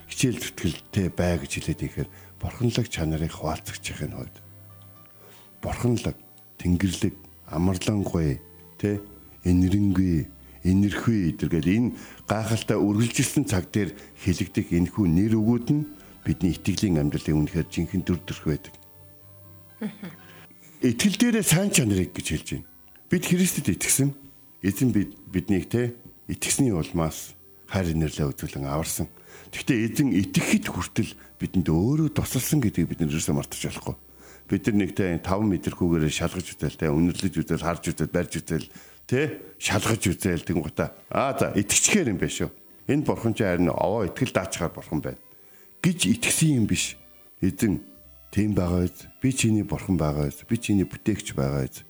хичээл 0.05 0.37
зүтгэлтэй 0.37 1.07
бай 1.09 1.41
гэж 1.41 1.51
хэлээд 1.57 1.81
ихээр 1.81 2.09
бурханлаг 2.37 2.85
чанарыг 2.93 3.33
хуваалцахын 3.33 4.13
хувьд 4.13 4.37
бурханлаг 5.65 6.13
тэнгэрлэг 6.61 7.15
амарлангүй 7.49 8.37
тэ 8.77 9.01
энэрэнгүй 9.49 10.29
энэрхүй 10.67 11.31
эдэргээл 11.31 11.71
энэ 11.71 11.89
гайхалтай 12.27 12.77
үргэлжилсэн 12.77 13.47
цаг 13.47 13.71
дээр 13.71 13.95
хэлэгдэх 14.19 14.75
энэхүү 14.75 15.05
нэр 15.07 15.39
өгүүд 15.39 15.67
нь 15.71 15.87
бидний 16.27 16.51
итгэлийн 16.51 16.99
амьдралын 16.99 17.47
үнэхээр 17.47 17.67
жинхэнэ 17.71 18.03
дүр 18.03 18.19
төрх 18.27 18.43
байдаг. 18.43 18.75
Итгэл 20.83 21.17
дээрээ 21.17 21.45
сайн 21.47 21.71
чанарыг 21.71 22.11
гэж 22.11 22.27
хэлж 22.35 22.47
байна. 22.59 22.67
Бид 23.07 23.23
Христэд 23.23 23.71
итгэсэн. 23.71 24.11
Эзэн 24.61 24.91
бид 24.91 25.15
биднийг 25.31 25.71
те 25.71 25.95
итгэсний 26.27 26.75
улмаас 26.75 27.37
хайр 27.71 27.95
инэрлээ 27.95 28.27
үзүүлэн 28.35 28.67
аварсан. 28.67 29.07
Гэхдээ 29.55 29.77
эзэн 29.87 30.09
итгэхэд 30.11 30.67
хүртэл 30.67 31.11
бидэнд 31.39 31.71
өөрөө 31.71 32.11
тусалсан 32.11 32.59
гэдгийг 32.59 32.91
бид 32.91 32.99
нэрсээ 32.99 33.31
мартаж 33.31 33.63
болохгүй. 33.63 33.95
Бид 34.47 34.63
нар 34.67 34.77
нэгтэй 34.79 35.19
5 35.23 35.43
метрхүүгээр 35.43 36.07
шалгаж 36.11 36.47
үзэл 36.55 36.79
те 36.79 36.87
үнэрлэж 36.87 37.33
үзэл 37.35 37.63
харж 37.63 37.83
үзэл 37.91 38.11
барьж 38.11 38.33
үзэл 38.43 38.67
те 39.07 39.39
шалгаж 39.57 40.03
үзэл 40.03 40.43
тэгэн 40.43 40.61
гута. 40.61 40.91
Аа 41.09 41.33
за 41.33 41.55
итгэчихээр 41.55 42.11
юм 42.11 42.19
байна 42.19 42.35
шүү. 42.35 42.51
Энэ 42.91 43.07
бурхан 43.07 43.33
ч 43.33 43.47
харин 43.47 43.71
овоо 43.71 44.03
итгэл 44.05 44.35
даачаар 44.35 44.69
бурхан 44.75 44.99
байна 44.99 45.19
гэж 45.81 45.99
итгэсэн 46.11 46.59
юм 46.59 46.65
биш. 46.67 46.99
Эзэн 47.41 47.79
тийм 48.31 48.51
байгаа 48.53 48.85
биз? 48.85 49.07
Би 49.21 49.31
чиний 49.31 49.63
бурхан 49.63 49.97
байгаа 49.97 50.27
биз? 50.27 50.43
Би 50.43 50.57
чиний 50.59 50.83
бүтээгч 50.83 51.31
байгаа 51.31 51.63
биз? 51.63 51.87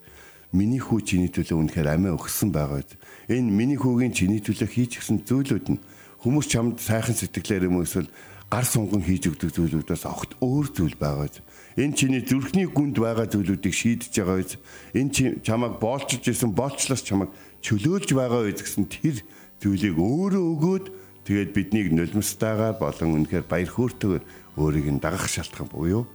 Миний 0.52 0.78
хүү 0.78 1.02
чиний 1.02 1.28
төлөө 1.28 1.58
үнэхээр 1.58 1.88
амиа 1.98 2.14
өгсөн 2.14 2.54
байгаа 2.54 2.86
биз? 2.86 2.94
Энэ 3.26 3.50
миний 3.50 3.76
хүүгийн 3.80 4.14
чиний 4.14 4.38
төлөө 4.38 4.68
хийж 4.70 5.02
гисэн 5.02 5.26
зүйлүүд 5.26 5.66
нь 5.74 5.82
хүмүүс 6.22 6.46
чамд 6.46 6.78
сайхан 6.78 7.16
сэтгэлээр 7.18 7.68
юм 7.68 7.82
эсвэл 7.82 8.08
гар 8.48 8.64
сунган 8.64 9.04
хийж 9.04 9.28
өгдөг 9.28 9.52
зүйлүүдээс 9.52 10.04
огт 10.08 10.36
өөр 10.40 10.66
зүйл 10.72 10.96
байгаа 10.96 11.28
биз? 11.28 11.44
Энэ 11.76 11.96
чиний 11.96 12.22
зүрхний 12.24 12.66
гүнд 12.68 12.96
байгаа 12.96 13.28
зүйлүүдийг 13.28 13.74
шийдэж 13.76 14.12
байгаа 14.24 14.40
биз? 14.40 14.56
Энэ 14.96 15.12
чи 15.12 15.22
чамайг 15.44 15.76
боолчж 15.76 16.24
исэн 16.24 16.56
боолчлоос 16.56 17.04
чамайг 17.04 17.30
чөлөөлж 17.60 18.08
байгаа 18.16 18.48
биз 18.48 18.64
гэсэн 18.64 18.88
тэр 18.88 19.20
зүйлийг 19.60 19.96
өөрөө 20.00 20.44
өгөөд 20.56 20.86
Тэгээд 21.28 21.52
биднийг 21.52 21.92
нулимстайгаар 21.92 22.80
болон 22.80 23.20
үнэхээр 23.20 23.44
баяр 23.44 23.68
хөөртэйгээр 23.68 24.24
өөрийг 24.56 24.86
нь 24.96 24.96
дагах 24.96 25.28
шалтгаан 25.28 25.68
буюу 25.68 26.08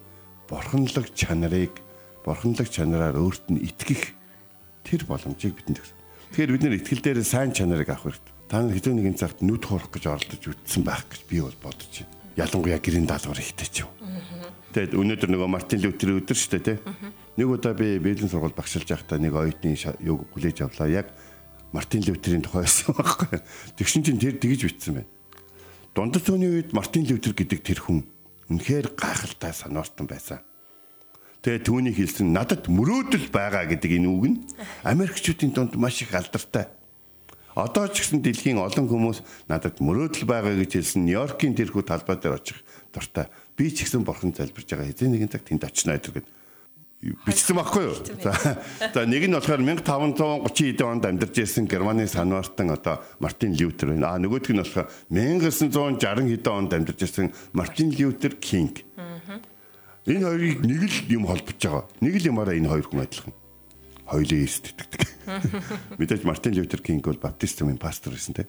бурханлаг 0.50 1.14
чанарыг 1.14 1.70
бурханлаг 2.26 2.66
чанараар 2.66 3.22
өөрт 3.22 3.46
нь 3.54 3.62
итгэх 3.62 4.18
тэр 4.82 5.06
боломжийг 5.06 5.54
бидэнд 5.54 5.86
өгсөн. 5.86 5.98
Тэгэхээр 6.34 6.54
бид 6.58 6.64
нэр 6.66 6.78
итгэл 6.82 7.06
дээр 7.06 7.22
сайн 7.22 7.54
чанарыг 7.54 7.94
авах 7.94 8.10
хэрэгтэй. 8.10 8.34
Та 8.50 8.66
нар 8.66 8.74
хэдэн 8.74 8.98
нэгэн 8.98 9.22
цагт 9.22 9.46
нүд 9.46 9.62
хурах 9.70 9.94
гэж 9.94 10.04
оролдож 10.10 10.44
үтсэн 10.50 10.82
байх 10.82 11.06
гэж 11.06 11.22
би 11.30 11.46
бол 11.46 11.58
бодож 11.62 11.94
байна. 11.94 12.23
Ялангуяа 12.38 12.80
гэрийн 12.82 13.06
даалгавар 13.06 13.42
ихтэй 13.42 13.68
ч 13.70 13.86
юм. 13.86 13.92
Тэгээд 14.74 14.98
өнөөдөр 14.98 15.30
нөгөө 15.30 15.50
Мартин 15.54 15.82
Лютерийн 15.86 16.18
өдөр 16.22 16.38
шүү 16.38 16.52
дээ, 16.58 16.66
тийм. 16.66 16.80
Нэг 17.38 17.48
удаа 17.50 17.78
би 17.78 18.02
Библийн 18.02 18.30
сургууль 18.30 18.58
багшилж 18.58 18.90
байхдаа 18.90 19.22
нэг 19.22 19.38
оюутны 19.38 19.78
юу 20.02 20.26
хүлээж 20.34 20.66
авлаа. 20.66 20.90
Яг 20.90 21.14
Мартин 21.74 22.02
Лютерийн 22.02 22.42
тухай 22.42 22.66
байсан 22.66 22.94
байхгүй. 22.98 23.42
Тэгшин 23.78 24.02
чинь 24.02 24.22
тэр 24.22 24.38
тэгж 24.42 24.66
битсэн 24.66 25.02
байна. 25.02 25.10
Дундад 25.94 26.26
зууны 26.26 26.50
үед 26.50 26.74
Мартин 26.74 27.06
Лютер 27.06 27.38
гэдэг 27.38 27.62
тэр 27.62 27.78
хүн 27.86 28.02
үнэхээр 28.50 28.98
гайхалтай 28.98 29.54
санаартан 29.54 30.10
байсан. 30.10 30.42
Тэгээ 31.46 31.70
түүний 31.70 31.94
хэлсэн 31.94 32.34
надад 32.34 32.66
мөрөөдөл 32.66 33.30
байгаа 33.30 33.70
гэдэг 33.70 34.02
энэ 34.02 34.10
үг 34.10 34.26
нь 34.26 34.38
Америкчүүдийн 34.82 35.54
дунд 35.54 35.78
маш 35.78 36.02
их 36.02 36.18
алдартай. 36.18 36.74
Одоо 37.54 37.86
ч 37.88 38.02
гэсэн 38.02 38.26
дэлхийн 38.26 38.58
олон 38.58 38.90
хүмүүс 38.90 39.22
надад 39.46 39.78
мөрөөдөл 39.78 40.26
байгаа 40.26 40.58
гэж 40.58 40.82
хэлсэн 40.82 41.06
Нью-Йоркийн 41.06 41.54
тэрхүү 41.54 41.86
талбай 41.86 42.18
дээр 42.18 42.42
очих 42.42 42.66
дуртай. 42.90 43.30
Би 43.54 43.70
ч 43.70 43.86
гэсэн 43.86 44.02
бурхан 44.02 44.34
залбирж 44.34 44.66
байгаа. 44.74 44.90
Эзэн 44.90 45.14
нэгэн 45.14 45.30
цаг 45.30 45.46
тэнд 45.46 45.62
очино 45.62 45.94
гэдэг 45.94 46.26
бичсэн 47.26 47.56
байхгүй 47.60 47.84
юу? 47.84 47.96
За 48.94 49.04
нэг 49.06 49.28
нь 49.28 49.36
болохоор 49.36 49.62
1530 49.62 50.82
онд 50.82 51.04
амьдарч 51.06 51.36
ирсэн 51.44 51.68
Германы 51.68 52.08
санвартан 52.08 52.72
одоо 52.72 53.04
Мартин 53.20 53.54
Лютер 53.54 53.92
байна. 53.92 54.16
А 54.16 54.20
нөгөөх 54.20 54.50
нь 54.50 54.62
болохоор 54.64 54.88
1960 55.12 56.32
хэдэн 56.32 56.54
онд 56.54 56.72
амьдарч 56.74 57.00
ирсэн 57.04 57.34
Мартин 57.52 57.92
Лютер 57.92 58.40
Кинг. 58.40 58.88
Энэ 60.08 60.24
хоёрыг 60.24 60.60
нэг 60.64 60.82
л 60.88 60.98
юм 61.12 61.28
холбож 61.28 61.60
байгаа. 61.60 61.84
Нэг 62.00 62.16
л 62.24 62.28
юмараа 62.32 62.56
энэ 62.56 62.72
хоёр 62.72 62.88
хүн 62.88 63.04
адилхан. 63.04 63.34
Хоёулаа 64.08 64.40
Иесд 64.40 64.72
итгэдэг. 64.72 65.02
Мэдээж 66.00 66.24
Мартин 66.28 66.54
Лютер 66.54 66.82
Кинг 66.84 67.08
бол 67.08 67.20
баптистмын 67.20 67.80
пастор 67.80 68.14
байсан 68.14 68.36
те. 68.36 68.48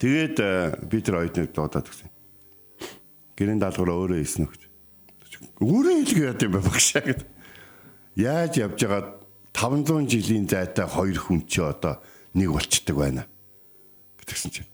Тэгээд 0.00 0.36
э, 0.40 0.78
би 0.88 0.98
тэр 1.04 1.20
хоёрыг 1.20 1.52
дуудаад 1.52 1.86
гисэн. 1.86 2.10
Гэрэн 3.36 3.60
даалгавар 3.60 3.94
өөрөө 3.94 4.18
хийсэн 4.24 4.48
гэж. 4.48 4.62
Өөрөө 5.60 5.94
хэлгээ 6.02 6.28
яд 6.32 6.42
юм 6.42 6.52
ба 6.56 6.60
багшаа 6.64 7.02
гэд. 7.04 7.22
Яаж 8.16 8.52
явж 8.58 8.78
байгаа 8.78 9.02
500 9.54 10.10
жилийн 10.10 10.46
зайтай 10.50 10.86
хоёр 10.86 11.18
хүн 11.18 11.46
чи 11.46 11.62
одоо 11.62 12.02
нэг 12.34 12.50
болчдөг 12.50 12.96
байна. 12.96 13.26
гэтгсэн 14.24 14.50
чинь. 14.50 14.70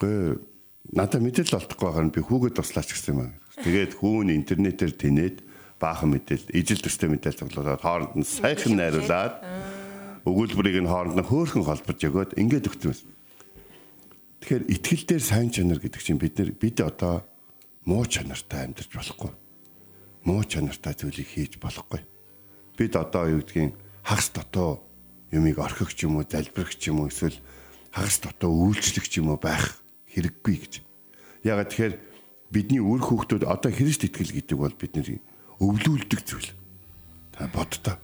Гэ 0.00 0.40
надад 0.96 1.22
мэдээлэл 1.22 1.58
олдохгүй 1.60 1.86
байгаа 1.86 2.04
нь 2.08 2.14
би 2.14 2.20
хүүгээд 2.24 2.56
туслаач 2.56 2.88
гэсэн 2.96 3.12
юм 3.14 3.20
аа. 3.28 3.32
Тэгээд 3.60 3.92
хүүн 4.00 4.32
интернетээр 4.32 4.92
тэнээд 4.96 5.36
баахан 5.78 6.10
мэдээлэл, 6.14 6.54
ижил 6.54 6.82
төстэй 6.82 7.08
мэдээлэл 7.08 7.40
цуглуулад 7.46 7.82
хооронд 7.82 8.14
нь 8.18 8.26
сайхан 8.26 8.74
найруулад 8.76 9.34
өгүүлбэрийг 10.26 10.82
нь 10.84 10.90
хооронд 10.90 11.16
нь 11.18 11.28
хөөхөн 11.30 11.64
холбож 11.64 11.98
өгөөд 11.98 12.36
ингээд 12.38 12.68
өгсөн 12.68 12.94
юм. 12.94 13.14
Тэгэхээр 14.42 14.64
итгэл 14.70 15.04
дээр 15.06 15.24
сайн 15.24 15.50
чанар 15.50 15.78
гэдэг 15.82 16.02
чинь 16.02 16.18
бид 16.18 16.38
нар 16.38 16.50
бид 16.54 16.78
одоо 16.82 17.22
муу 17.86 18.06
чанартай 18.06 18.66
амьдарч 18.66 18.90
болохгүй 18.94 19.32
муу 20.28 20.44
чанартай 20.44 20.92
зүйлийг 20.92 21.28
хийж 21.28 21.56
болохгүй. 21.56 22.04
Бид 22.76 22.92
одоо 23.00 23.24
юу 23.32 23.40
гэдгийг 23.40 23.72
хагас 24.04 24.28
дотоо 24.28 24.84
юмыг 25.32 25.56
орхих 25.58 25.96
ч 25.96 26.04
юм 26.04 26.20
уу, 26.20 26.28
залбирх 26.28 26.76
ч 26.76 26.92
юм 26.92 27.00
уу 27.00 27.08
эсвэл 27.08 27.40
хагас 27.96 28.20
дотоо 28.20 28.52
үйлчлэх 28.52 29.08
ч 29.08 29.24
юм 29.24 29.32
уу 29.32 29.40
байх 29.40 29.80
хэрэггүй 30.12 30.56
гэж. 30.60 30.72
Ягаад 31.48 31.72
тэгэхээр 31.72 31.94
бидний 32.52 32.82
үр 32.84 33.00
хүүхдүүд 33.00 33.48
одоо 33.48 33.72
Христ 33.72 34.04
итгэл 34.04 34.36
гэдэг 34.36 34.56
бол 34.60 34.74
бидний 34.76 35.16
өвлүүлдэг 35.62 36.20
зүйл. 36.24 36.50
Та 37.34 37.50
бодтоо. 37.50 37.98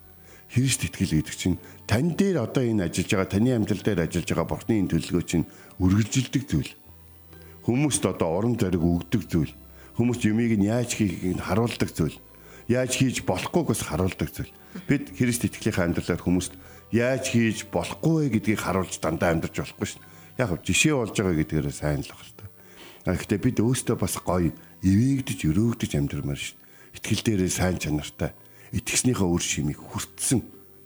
Христ 0.51 0.87
итгэл 0.87 1.19
гэдэг 1.19 1.35
чинь 1.35 1.59
тань 1.91 2.15
дээр 2.15 2.47
одоо 2.47 2.63
энэ 2.63 2.87
ажиллаж 2.87 3.11
байгаа 3.11 3.31
таны 3.31 3.51
амьдрал 3.55 3.83
дээр 3.83 4.07
ажиллаж 4.07 4.29
байгаа 4.31 4.47
бурхны 4.47 4.75
энэ 4.79 4.91
төлөлгөө 4.95 5.25
чинь 5.27 5.49
үргэлжилдэг 5.83 6.43
зүйл. 6.47 6.73
Хүмүүст 7.67 8.05
одоо 8.07 8.29
орон 8.39 8.55
зориг 8.55 8.79
өгдөг 8.79 9.27
зүйл 9.27 9.53
Хүмүүс 9.95 10.27
юмыг 10.27 10.59
нь 10.59 10.67
яаж 10.67 10.99
хийхийг 10.99 11.39
нь 11.39 11.45
харуулдаг 11.45 11.91
зүйл. 11.95 12.19
Яаж 12.67 12.99
хийж 12.99 13.23
болохгүйгээс 13.23 13.83
харуулдаг 13.87 14.27
зүйл. 14.35 14.51
Бид 14.91 15.15
Христ 15.15 15.47
итгэлийнхаа 15.47 15.87
амьдралаар 15.87 16.19
хүмүүст 16.19 16.53
яаж 16.91 17.31
хийж 17.31 17.71
болохгүй 17.71 18.27
вэ 18.27 18.29
гэдгийг 18.35 18.59
харуулж 18.59 18.99
дандаа 18.99 19.39
амьдарч 19.39 19.55
болохгүй 19.63 19.87
шин. 19.87 20.03
Яг 20.35 20.51
жишээ 20.67 20.99
болж 20.99 21.15
байгаа 21.15 21.39
гэдгээр 21.39 21.71
сайн 21.71 22.03
л 22.03 22.11
баг 22.11 22.23
л 22.27 22.35
та. 22.35 22.51
Гэхдээ 23.15 23.39
бид 23.39 23.59
өөстөө 23.63 23.97
бас 24.03 24.19
гоё 24.19 24.51
эвээгдэж 24.83 25.39
өрөөгдөж 25.47 25.91
амьдрмаар 25.95 26.43
шин. 26.43 26.59
Итгэл 26.95 27.23
дээрээ 27.27 27.51
сайн 27.51 27.79
чанартай 27.79 28.33
итгэснийхээ 28.75 29.29
үр 29.29 29.43
шимийг 29.43 29.79
хүртсэн 29.79 30.43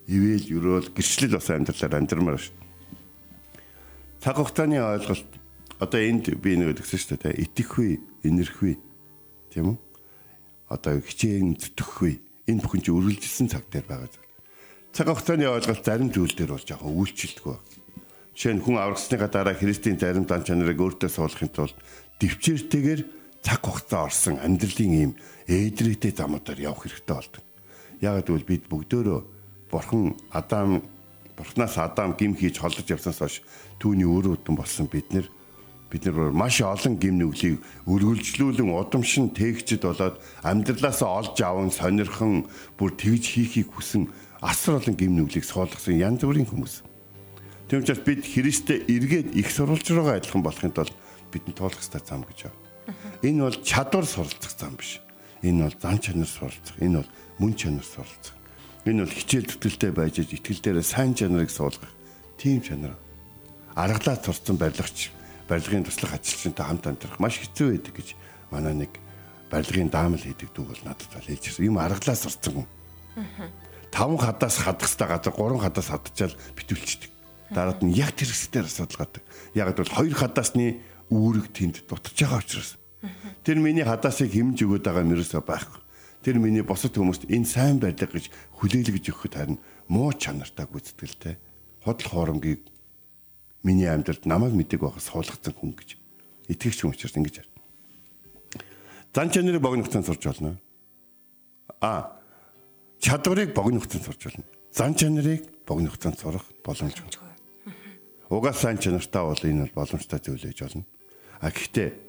ивэл 0.09 0.45
өрөөл 0.57 0.89
гэрчлэл 0.93 1.37
бас 1.37 1.49
амьдралаар 1.49 1.97
амьдрмаар 1.97 2.37
шин. 2.37 2.57
Цаг 4.21 4.37
хугацааны 4.37 4.77
ойлголт 4.77 5.29
одоо 5.81 5.99
энд 6.01 6.29
би 6.37 6.57
нэг 6.57 6.77
өгсөн 6.77 6.99
шүү 6.99 7.17
дээ. 7.23 7.41
Итгэхгүй, 7.49 7.89
инэрхгүй 8.27 8.73
тийм 9.53 9.73
үү? 9.73 9.77
Одоо 10.69 11.01
хичээн 11.01 11.57
зүтгэхгүй 11.57 12.13
энэ 12.51 12.61
бүхэн 12.61 12.81
чи 12.83 12.91
үргэлжилсэн 12.93 13.47
цаг 13.49 13.65
дээр 13.71 13.85
байгаа 13.89 14.09
зүйл. 14.09 14.29
Цаг 14.93 15.07
хугацааны 15.09 15.45
ойлголт 15.49 15.85
зарим 15.85 16.09
зүйл 16.13 16.35
дээр 16.35 16.51
бол 16.53 16.65
жоохон 16.67 16.93
үйлчлэлгүй. 16.93 17.57
Жишээ 18.35 18.53
нь 18.57 18.63
хүн 18.65 18.77
аврагсныхаа 18.77 19.29
дараа 19.29 19.55
Христийн 19.57 19.97
зарим 19.97 20.25
дан 20.29 20.45
чанарыг 20.45 20.77
өөртөө 20.77 21.09
суулгахын 21.09 21.53
тулд 21.53 21.77
төвчээртэйгээр 22.19 23.01
цаг 23.45 23.59
хугацаа 23.63 24.09
орсон 24.11 24.35
амьдралын 24.41 24.93
ийм 24.93 25.11
ээдрэгтэй 25.49 26.13
замуудаар 26.13 26.61
явах 26.61 26.85
хэрэгтэй 26.85 27.15
болдог. 27.17 27.43
Яг 28.05 28.21
гэвэл 28.21 28.45
бид 28.45 28.63
бүгдөө 28.69 29.17
бурхан 29.73 30.13
Адам 30.29 30.85
бурхнаас 31.35 31.77
Адам 31.77 32.13
гим 32.13 32.37
хийж 32.37 32.61
холдож 32.61 32.85
явсанаас 32.85 33.19
хойш 33.19 33.35
түүний 33.81 34.05
өөр 34.05 34.37
өдөн 34.37 34.55
болсон 34.55 34.85
бид 34.85 35.09
нэр 35.09 35.25
бид 35.89 36.05
нар 36.05 36.29
маш 36.31 36.61
олон 36.61 36.99
гим 37.01 37.17
нүглийг 37.17 37.63
өргөлжлүүлэн 37.89 38.69
удамшин 38.69 39.33
тээгчд 39.33 39.81
болоод 39.81 40.21
амьдралаасаа 40.45 41.09
олж 41.09 41.37
аван 41.41 41.71
сонирхон 41.73 42.45
бүр 42.77 42.93
тэгж 42.93 43.23
хийхийг 43.33 43.73
хүсэн 43.73 44.05
асар 44.41 44.77
олон 44.77 44.95
гим 44.95 45.17
нүглийг 45.17 45.45
суулгасан 45.47 45.97
янз 45.97 46.21
бүрийн 46.21 46.45
хүмүүс. 46.45 46.85
Тийм 47.69 47.81
учраас 47.81 48.01
бид 48.05 48.25
Христэд 48.25 48.89
эргээд 48.89 49.33
их 49.33 49.49
сурвалж 49.49 49.85
руугаа 49.89 50.21
адилхан 50.21 50.45
болохын 50.45 50.73
тулд 50.73 50.93
бидний 51.33 51.53
туулах 51.53 51.81
ёстой 51.81 52.01
зам 52.05 52.21
гэж 52.25 52.49
байна. 52.49 52.57
Энэ 53.21 53.41
бол 53.45 53.57
чадвар 53.61 54.05
суралцах 54.05 54.53
зам 54.53 54.77
биш. 54.77 55.01
Энэ 55.43 55.63
бол 55.67 55.77
зан 55.79 55.97
чанар 55.99 56.27
суралцах. 56.27 56.77
Энэ 56.79 56.99
бол 56.99 57.09
мөн 57.39 57.53
чанар 57.55 57.85
суралцах. 57.85 58.35
Энэ 58.85 59.03
бол 59.05 59.15
хичээл 59.15 59.47
зүтгэлтэй 59.47 59.91
байж 59.91 60.15
итгэл 60.19 60.59
дээрээ 60.59 60.85
сайн 60.85 61.15
чанарыг 61.15 61.51
суулгах 61.51 61.91
тийм 62.39 62.59
чанар. 62.59 62.95
Аргалаа 63.75 64.17
турцсан 64.19 64.57
барилгач 64.59 65.11
барилгын 65.47 65.87
туслах 65.87 66.19
ажилчинтай 66.19 66.65
хамт 66.65 66.87
амьдрах 66.87 67.19
маш 67.19 67.39
хэцүү 67.39 67.67
байдаг 67.75 67.93
гэж 67.95 68.09
манай 68.51 68.73
нэг 68.85 68.91
барилгын 69.49 69.89
даамал 69.89 70.19
хийдэг 70.19 70.51
дүү 70.51 70.65
бол 70.67 70.83
надад 70.83 71.09
бол 71.09 71.27
хэлж 71.27 71.43
ирсэн. 71.47 71.65
Юм 71.65 71.79
аргалаа 71.79 72.15
сурцсан 72.15 72.53
хүн. 72.53 72.67
Таван 73.91 74.19
хадаас 74.21 74.61
хадах 74.61 74.85
хэвээр 74.85 75.09
газар 75.09 75.33
гурван 75.33 75.63
хадаас 75.63 75.89
хадчаал 75.89 76.35
битүүлчихдэг. 76.53 77.11
Дараад 77.49 77.81
нь 77.81 77.97
яг 77.97 78.13
тэр 78.13 78.29
хэсгээр 78.29 78.69
асуудал 78.69 79.09
гадаг. 79.09 79.23
Яг 79.57 79.73
бол 79.73 79.89
хоёр 79.89 80.13
хадаасны 80.13 80.79
үүрэг 81.09 81.49
тэнд 81.49 81.75
дутж 81.89 82.13
байгаа 82.13 82.45
учраас. 82.45 82.77
Тэр 83.43 83.57
миний 83.63 83.83
хадаасыг 83.83 84.31
хэмж 84.31 84.59
өгöd 84.63 84.83
байгаа 84.83 85.03
юм 85.07 85.15
ерөөсөө 85.15 85.43
байхгүй. 85.43 85.81
Тэр 86.19 86.35
миний 86.43 86.63
босод 86.67 86.95
хүмүүст 86.99 87.31
энэ 87.31 87.47
сайн 87.47 87.79
байдаг 87.79 88.11
гэж 88.11 88.27
хүлээлгэж 88.59 89.05
өгөхөд 89.15 89.35
харин 89.39 89.57
муу 89.87 90.11
чанартай 90.11 90.67
гүйцэтгэлтэй 90.67 91.39
худал 91.87 92.09
хоромгийг 92.11 92.67
миний 93.63 93.87
амьдралд 93.87 94.27
намайг 94.27 94.51
мэдэг 94.51 94.83
байхаас 94.83 95.07
суулгацсан 95.07 95.55
хүн 95.55 95.71
гэж 95.79 95.95
итгэгч 96.51 96.79
хүн 96.83 96.91
учраас 96.91 97.15
ингэж 97.15 97.35
яар. 97.39 97.49
Зан 99.15 99.31
чанарыг 99.31 99.63
богинохтон 99.63 100.03
сурч 100.03 100.23
болно. 100.27 100.59
А 101.79 102.19
чадварыг 102.99 103.55
богинохтон 103.55 104.03
сурч 104.03 104.27
болно. 104.27 104.43
Зан 104.75 104.93
чанарыг 104.95 105.47
богинохтон 105.63 106.19
сурах 106.19 106.43
боломжгүй. 106.67 107.15
Угаас 108.29 108.59
сайн 108.59 108.77
чанартай 108.77 109.23
бол 109.23 109.39
энэ 109.39 109.71
бол 109.71 109.87
боломжтой 109.87 110.19
зүйл 110.19 110.51
ээж 110.51 110.59
болно. 110.61 110.85
А 111.39 111.49
гэхдээ 111.49 112.08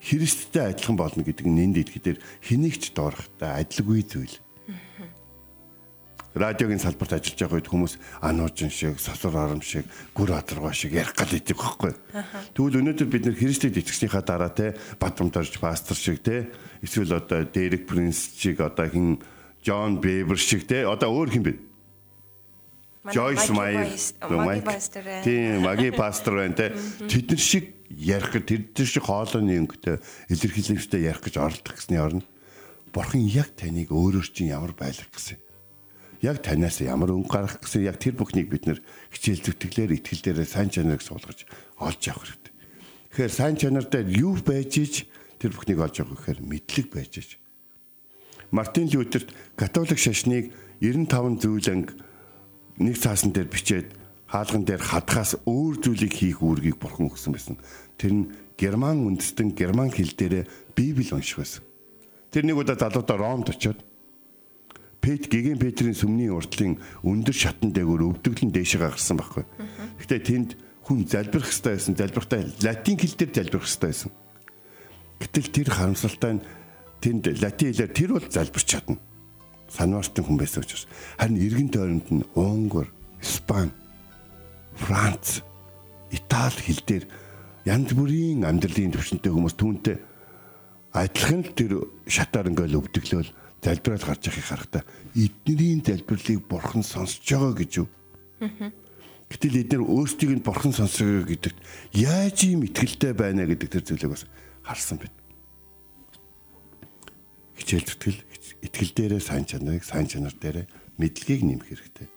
Христтэй 0.00 0.72
адилхан 0.72 0.96
болно 0.96 1.22
гэдэг 1.22 1.46
нь 1.46 1.60
энд 1.60 1.76
дэлхийд 1.76 2.24
хэнийг 2.40 2.76
ч 2.80 2.96
доорхтой 2.96 3.52
адилгүй 3.60 4.00
зүйл 4.02 4.34
радиогийн 6.34 6.78
салбарт 6.78 7.18
ажиллаж 7.18 7.38
байгаа 7.42 7.58
үед 7.58 7.70
хүмүүс 7.70 7.94
ануужин 8.22 8.70
шиг, 8.70 9.00
сосор 9.02 9.34
ором 9.34 9.62
шиг, 9.62 9.86
гүр 10.14 10.30
адаргаа 10.38 10.72
шиг 10.72 10.94
ярих 10.94 11.14
гал 11.18 11.34
идэг 11.34 11.58
байхгүй. 11.58 11.92
Тэгвэл 12.54 12.78
өнөөдөр 12.80 13.08
бид 13.10 13.24
нэр 13.26 13.34
Христэд 13.34 13.74
итгэснийхаа 13.82 14.22
дараа 14.22 14.54
те 14.54 14.78
Бадамдорж 15.02 15.58
пастор 15.58 15.98
шиг 15.98 16.22
те 16.22 16.46
эсвэл 16.86 17.18
одоо 17.18 17.42
Дерек 17.42 17.86
Принс 17.90 18.38
шиг 18.38 18.62
одоо 18.62 18.86
хин 18.86 19.18
Джон 19.64 19.98
Бэбер 19.98 20.38
шиг 20.38 20.70
те 20.70 20.86
одоо 20.86 21.10
өөр 21.10 21.30
хин 21.34 21.42
бэ? 21.42 21.54
Joyce 23.10 23.50
Meyer, 23.50 23.88
Маги 24.28 24.60
пастор. 24.60 25.02
Тийм, 25.24 25.64
маги 25.64 25.90
пастор 25.90 26.34
байна 26.36 26.54
те. 26.54 26.76
Тэд 27.08 27.32
нар 27.32 27.40
шиг 27.40 27.79
ярих 27.90 28.30
гэж 28.30 28.74
тэр 28.74 28.86
шиг 28.86 29.04
хоолойны 29.10 29.66
өнгөтэй 29.66 29.98
илэрхийлэмжтэй 30.30 31.10
ярих 31.10 31.22
гэж 31.26 31.34
оролдох 31.42 31.74
гэсний 31.74 31.98
оронд 31.98 32.26
Бурхан 32.94 33.22
яг 33.26 33.54
таныг 33.54 33.90
өөрөөр 33.90 34.26
чинь 34.30 34.50
ямар 34.50 34.74
байлгах 34.74 35.10
гэсэн 35.14 35.38
яг 36.22 36.42
танаас 36.44 36.80
ямар 36.84 37.10
өнгө 37.14 37.30
гарах 37.30 37.58
гэсэн 37.62 37.86
яг 37.86 37.96
тэр 37.96 38.14
бүхнийг 38.18 38.50
бид 38.52 38.66
нэр 38.68 38.78
хичээл 39.14 39.46
зүтгэлээр 39.46 39.96
итгэл 39.96 40.24
дээрээ 40.26 40.48
сайн 40.48 40.68
чанарыг 40.68 41.00
суулгаж 41.00 41.48
олж 41.80 42.02
авах 42.12 42.28
хэрэгтэй. 42.28 42.54
Тэгэхээр 43.10 43.32
сайн 43.32 43.56
чанар 43.56 43.86
дээр 43.88 44.08
юу 44.20 44.36
байж 44.36 44.72
ич 44.76 44.94
тэр 45.40 45.56
бүхнийг 45.56 45.80
олж 45.80 45.96
авах 46.04 46.20
гэхээр 46.20 46.40
мэдлэг 46.44 46.86
байж 46.92 47.12
ич. 47.16 47.30
Мартин 48.52 48.90
Лютерт 48.92 49.32
католик 49.56 49.96
шашныг 49.96 50.52
95 50.84 51.40
зүйлэнг 51.40 51.88
нэг 52.84 52.96
цаасан 53.00 53.32
дээр 53.32 53.48
бичээд 53.48 53.88
хаалган 54.30 54.62
дээр 54.62 54.78
хадхаас 54.78 55.42
өөр 55.42 55.74
зүйлийг 55.82 56.14
хийх 56.14 56.38
үүргийг 56.38 56.78
бурхан 56.78 57.10
өгсөн 57.10 57.34
байсан. 57.34 57.56
Тэр 57.98 58.12
нь 58.14 58.24
герман 58.54 59.02
үндэстэн 59.02 59.58
герман 59.58 59.90
хэл 59.90 60.14
дээрээ 60.14 60.46
библи 60.78 61.10
унших 61.10 61.42
байсан. 61.42 61.62
Тэр 62.30 62.46
нэг 62.46 62.62
удаа 62.62 62.78
залуудаа 62.78 63.18
Ромд 63.18 63.50
очиод 63.50 63.82
Пет 65.00 65.32
гэгэн 65.32 65.58
Петрийн 65.58 65.96
сүмний 65.96 66.28
уртлын 66.28 66.76
өндөр 67.02 67.34
шатан 67.34 67.72
дээгүүр 67.72 68.20
өвдөглөн 68.20 68.52
дээшээ 68.52 68.80
гарсан 68.84 69.16
байхгүй. 69.16 69.44
Гэтэ 70.04 70.16
тэнд 70.20 70.50
хүн 70.84 71.08
залбирах 71.08 71.48
хэрэгтэй 71.48 71.72
байсан. 71.72 71.94
Залбирахтаа 71.96 72.40
латин 72.60 72.96
хэл 73.00 73.16
дээр 73.16 73.32
залбирах 73.32 73.64
хэрэгтэй 73.64 73.88
байсан. 73.88 74.10
Гэтэл 75.24 75.48
тэр 75.56 75.68
харамсалтай 75.72 76.32
нь 76.36 76.44
тэнд 77.00 77.24
латин 77.40 77.72
хэлээр 77.72 77.92
тэр 77.96 78.10
бол 78.12 78.28
залбирч 78.28 78.66
чадна. 78.68 79.00
Санвартын 79.72 80.24
хүн 80.28 80.36
байсан 80.36 80.60
учраас 80.60 80.84
харин 81.16 81.40
эргэн 81.40 81.70
тойронд 81.72 82.08
нь 82.12 82.28
Унгар, 82.36 82.92
Испани, 83.24 83.72
Франц, 84.76 85.42
Итали 86.10 86.60
хэл 86.60 86.82
дээр 86.86 87.04
янз 87.64 87.94
бүрийн 87.94 88.42
амьдралын 88.44 88.94
төвшөнтэй 88.94 89.30
хүмүүс 89.30 89.54
түүнтэй 89.54 89.96
адилхан 90.90 91.46
л 91.46 91.54
тэр 91.54 91.72
шатаар 92.10 92.50
ингээл 92.50 92.82
өвдөглөөл 92.82 93.30
залбираад 93.62 94.04
гарч 94.04 94.26
яхих 94.26 94.46
харахтаа 94.50 94.82
эднэрийн 95.14 95.84
залбирлыг 95.86 96.42
бурхан 96.48 96.82
сонсож 96.82 97.22
байгаа 97.22 97.54
гэж 97.62 97.72
юу? 97.84 97.88
Гэтэл 99.30 99.62
эдгээр 99.62 99.84
өөрсдийг 99.86 100.30
нь 100.34 100.42
бурхан 100.42 100.74
сонсоо 100.74 101.22
гэдэгт 101.22 101.58
яаж 101.94 102.38
ийм 102.50 102.66
ихтгэлтэй 102.66 103.14
байна 103.14 103.46
гэдэг 103.46 103.68
тэр 103.70 103.84
зүйлийг 103.86 104.10
бас 104.10 104.26
харсан 104.66 104.98
байна. 104.98 105.14
Хичээл 107.54 107.86
зүтгэл 107.86 108.20
итгэл 108.66 108.92
дээрээ 108.96 109.22
сайн 109.22 109.46
чанарыг 109.46 109.86
сайн 109.86 110.10
чанар 110.10 110.34
дээрээ 110.34 110.66
мэдлэгийг 110.98 111.42
нэмэх 111.46 111.68
хэрэгтэй. 111.70 112.08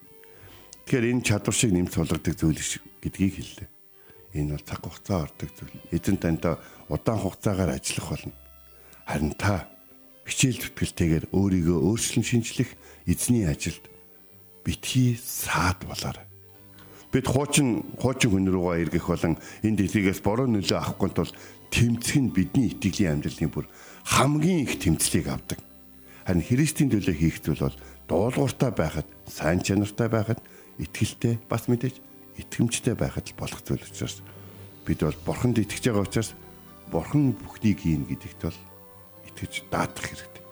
Тэгэхээр 0.83 1.09
энэ 1.15 1.23
чадвар 1.23 1.55
шиг 1.55 1.71
нэмж 1.71 1.91
суулгадаг 1.95 2.35
зүйл 2.35 2.59
гэдгийг 2.99 3.33
хэллээ. 3.39 3.69
Энэ 4.35 4.59
бол 4.59 4.65
цаг 4.67 4.81
хугацаа 4.83 5.19
ордог 5.25 5.49
зүйл. 5.55 5.75
Эзэн 5.95 6.17
таньда 6.19 6.59
удаан 6.91 7.19
хугацаагаар 7.23 7.79
ажиллах 7.79 8.07
болно. 8.11 8.33
Харин 9.07 9.33
та 9.39 9.67
хичээл 10.27 10.59
зүтгэлтэйгээр 10.59 11.25
өөрийгөө 11.31 11.79
өөрчлөн 11.87 12.25
шинжлэх 12.27 12.69
эзний 13.07 13.47
ажилд 13.47 13.83
битгий 14.63 15.19
саад 15.19 15.83
болоорой. 15.87 16.27
Бид 17.11 17.27
хуучин 17.27 17.95
хуучин 17.99 18.31
хүн 18.31 18.47
рүүгээ 18.49 18.81
эргэх 18.87 19.05
болон 19.07 19.37
энэ 19.61 19.77
дэлхийгээс 19.85 20.19
бороо 20.23 20.47
нөлөө 20.49 20.79
авахгүй 20.81 21.09
тул 21.13 21.31
тэмцэх 21.69 22.17
нь 22.17 22.33
бидний 22.33 22.73
итгэлийн 22.73 23.21
амьдралын 23.21 23.51
бүр 23.53 23.67
хамгийн 24.07 24.65
их 24.65 24.79
тэмцлийг 24.81 25.27
авдаг. 25.29 25.59
Харин 26.25 26.41
Христийн 26.41 26.89
төлөө 26.89 27.15
хийх 27.15 27.37
зүйл 27.43 27.69
бол 27.69 27.77
дуулууртай 28.07 28.71
байхад, 28.71 29.07
сайн 29.27 29.59
чанартай 29.61 30.07
байхад, 30.07 30.39
итгэлтэй 30.79 31.37
бас 31.49 31.69
мэдээж 31.69 32.01
итгэмжтэй 32.39 32.95
байхад 32.97 33.29
л 33.29 33.37
болох 33.37 33.61
зүйл 33.61 33.83
учраас 33.83 34.21
бид 34.85 34.99
бол 35.03 35.19
бурханд 35.25 35.61
итгэж 35.61 35.83
байгаа 35.89 36.07
учраас 36.07 36.31
бурхан 36.89 37.33
бүхнийг 37.37 37.79
хийн 37.81 38.05
гэдэгт 38.09 38.41
бол 38.49 38.59
итгэж 39.29 39.53
даадах 39.69 40.05
хэрэгтэй. 40.05 40.43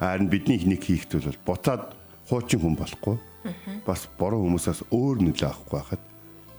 Харин 0.00 0.28
бидний 0.28 0.60
нэг 0.60 0.84
хийхт 0.84 1.16
бол 1.16 1.40
буцаад 1.44 1.96
хуучин 2.28 2.60
хүн 2.60 2.76
болохгүй 2.76 3.16
бас 3.88 4.08
бороо 4.20 4.44
хүмүүсээс 4.44 4.92
өөр 4.92 5.24
нөлөө 5.24 5.48
авахгүй 5.48 5.76
байхад 5.80 6.02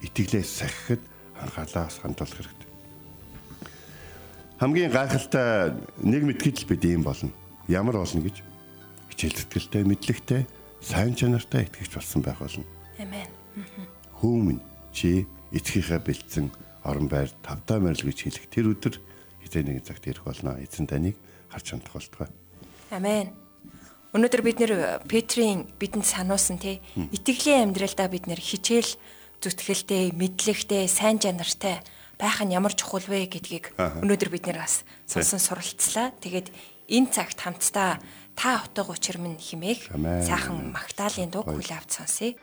итгэлээ 0.01 0.43
сахихад 0.43 1.01
анхаалаа 1.37 1.87
хандуулах 1.89 2.37
хэрэгтэй. 2.41 2.69
Хамгийн 4.61 4.91
гайхалтай 4.93 5.73
нэг 6.01 6.21
мэдгэд 6.25 6.57
л 6.65 6.69
бид 6.69 6.85
ийм 6.85 7.01
болно. 7.05 7.29
Ямар 7.69 7.97
болно 8.01 8.21
гэж 8.21 8.41
хичээл 9.13 9.37
зүтгэлтэй, 9.41 9.83
мэдлэгтэй, 9.85 10.41
сайн 10.81 11.13
чанартай 11.13 11.65
итгэж 11.69 11.97
болсон 11.97 12.21
байх 12.21 12.41
болно. 12.41 12.65
Амен. 13.01 13.29
Хүүмэн 14.21 14.59
чи 14.93 15.25
эцгийнхээ 15.49 15.99
бэлдсэн 16.05 16.53
орон 16.85 17.09
байр 17.09 17.33
тавтаа 17.41 17.81
морил 17.81 17.97
гэж 17.97 18.29
хэлэх 18.29 18.45
тэр 18.45 18.77
өдөр 18.77 18.95
хизээ 19.41 19.65
нэгэн 19.65 19.85
цагт 19.89 20.05
ирэх 20.05 20.21
болно. 20.21 20.61
Эзэн 20.61 20.85
таныг 20.85 21.17
харж 21.49 21.73
хандах 21.73 21.97
болтугай. 21.97 22.29
Амен. 22.93 23.33
Өнөөдөр 24.13 24.41
бид 24.45 24.57
нэр 24.61 25.01
Петрийн 25.09 25.65
бидэнд 25.81 26.05
сануулсан 26.05 26.61
тий 26.61 26.77
итгэлийн 26.93 27.73
амьдралдаа 27.73 28.05
бид 28.11 28.29
нэр 28.29 28.37
хичээл 28.37 28.99
зүтгэлтэй, 29.41 30.13
мэдлэгтэй, 30.13 30.85
сайн 30.85 31.17
чанартай 31.17 31.81
байх 32.21 32.37
нь 32.45 32.53
ямар 32.53 32.77
чухал 32.77 33.01
вэ 33.09 33.25
гэдгийг 33.31 33.73
өнөөдөр 33.79 34.29
бид 34.29 34.45
нэр 34.45 34.61
бас 34.61 34.85
сонсон 35.09 35.41
суралцлаа. 35.41 36.13
Тэгээд 36.21 36.53
энэ 36.91 37.09
цагт 37.09 37.39
хамтдаа 37.41 37.97
та 38.35 38.61
утга 38.61 38.93
учир 38.93 39.17
минь 39.17 39.39
химээх 39.41 39.89
сайхан 39.89 40.75
Магдалины 40.75 41.31
дуу 41.31 41.47
хүлээ 41.47 41.79
авч 41.79 41.97
сонсъё. 41.97 42.37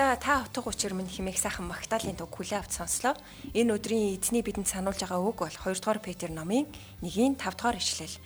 Хамтдаа 0.00 0.16
та 0.16 0.40
утга 0.48 0.64
учир 0.64 0.94
минь 0.96 1.12
химээх 1.12 1.36
сайхан 1.36 1.68
Магдалины 1.68 2.16
дуг 2.16 2.32
хүлээ 2.32 2.64
авч 2.64 2.80
сонслоо. 2.80 3.12
Энэ 3.52 3.76
өдрийн 3.76 4.16
эзний 4.16 4.40
бидэнд 4.40 4.64
сануулж 4.64 4.96
байгаа 5.04 5.20
үг 5.20 5.44
бол 5.44 5.52
2 5.52 5.76
дугаар 5.76 6.00
Петр 6.00 6.32
номын 6.32 6.64
1-ийн 7.04 7.36
5 7.36 7.60
дугаар 7.60 7.76
ишлэл. 7.76 8.16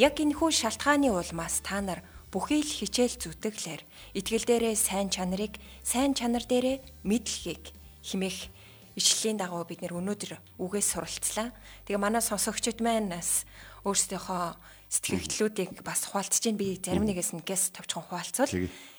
Яг 0.00 0.16
энэхүү 0.16 0.48
шалтгааны 0.48 1.12
улмаас 1.12 1.60
та 1.60 1.84
нар 1.84 2.00
бүхий 2.32 2.64
л 2.64 2.72
хичээл 2.72 3.20
зүтгэлээр 3.20 3.82
итгэл 4.16 4.48
дээрээ 4.48 4.72
сайн 4.72 5.12
чанарыг, 5.12 5.60
сайн 5.84 6.16
чанар 6.16 6.48
дээрээ 6.48 6.80
мэдлэгийг 7.04 7.76
химээх 8.00 8.48
ишлэлийн 8.96 9.36
дагуу 9.36 9.68
бид 9.68 9.84
нэр 9.84 10.00
өнөөдөр 10.00 10.32
үгээс 10.56 10.96
суралцлаа. 10.96 11.52
Тэгээ 11.84 12.00
манай 12.00 12.24
сонсогчид 12.24 12.80
маань 12.80 13.12
бас 13.12 13.44
өөрсдийнхөө 13.84 14.56
сэтгэгдлүүдийг 14.88 15.84
бас 15.84 16.08
хуваалцж 16.08 16.40
чинь 16.40 16.56
би 16.56 16.80
зарим 16.80 17.04
нэгээс 17.04 17.36
нь 17.36 17.44
гэс 17.44 17.76
товчхон 17.76 18.08
хуваалцвал. 18.08 18.48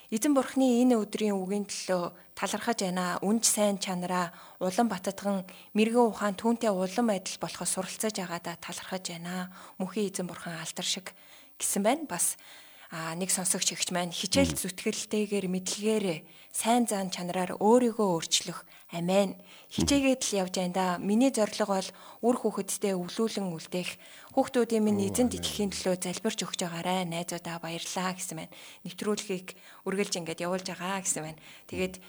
Эзэн 0.10 0.34
бурхны 0.34 0.82
энэ 0.82 0.98
өдрийн 0.98 1.38
үгийн 1.38 1.69
төлөө 1.69 2.34
талархаж 2.34 2.82
байна. 2.82 3.22
Үнж 3.22 3.45
сайн 3.45 3.78
чанараа 3.78 4.34
улам 4.58 4.89
баттган 4.89 5.45
мэрэгэн 5.78 6.10
ухаан 6.10 6.34
түүнтэй 6.34 6.74
улам 6.74 7.13
адил 7.13 7.38
болохоос 7.38 7.78
суралцаж 7.78 8.17
байгаадаа 8.17 8.58
талархаж 8.58 9.06
байна. 9.06 9.54
Мөнхийн 9.78 10.10
эзэн 10.10 10.26
бурхан 10.26 10.58
алдар 10.58 10.82
шиг 10.82 11.13
гэсэн 11.62 11.86
байна. 11.86 12.10
Бас 12.10 12.41
а 12.89 13.13
нэг 13.13 13.30
сонсогч 13.30 13.78
ихч 13.78 13.93
маань 13.93 14.10
хичээл 14.10 14.58
зүтгэлтэйгээр 14.58 15.45
мэдлэгээр 15.45 16.26
сайн 16.58 16.89
зан 16.89 17.13
чанараар 17.13 17.62
өөрийгөө 17.62 18.10
өөрчлөх 18.17 18.65
амен. 18.89 19.38
Хичээгээд 19.69 20.21
л 20.25 20.38
явж 20.41 20.54
байна 20.58 20.73
да. 20.73 20.88
Миний 20.97 21.30
зорилго 21.30 21.78
бол 21.78 21.89
үр 22.25 22.36
хүүхэдтэй 22.41 22.97
өвлүүлэн 22.97 23.54
үлдээх 23.54 23.89
хүүхдүүдийн 24.34 24.82
минь 24.82 25.06
эзэнт 25.06 25.38
итгэхийн 25.38 25.69
төлөө 25.69 26.02
залбирч 26.02 26.41
өгч 26.41 26.65
байгаарэ 26.65 27.06
найзуудаа 27.06 27.62
баярлаа 27.62 28.17
гэсэн 28.17 28.38
байна 28.41 28.54
нэвтрүүлгийг 28.86 29.54
үргэлж 29.86 30.13
ингээд 30.17 30.41
явуулж 30.41 30.67
байгаа 30.73 31.06
гэсэн 31.06 31.21
байна 31.21 31.41
тэгээд 31.69 32.02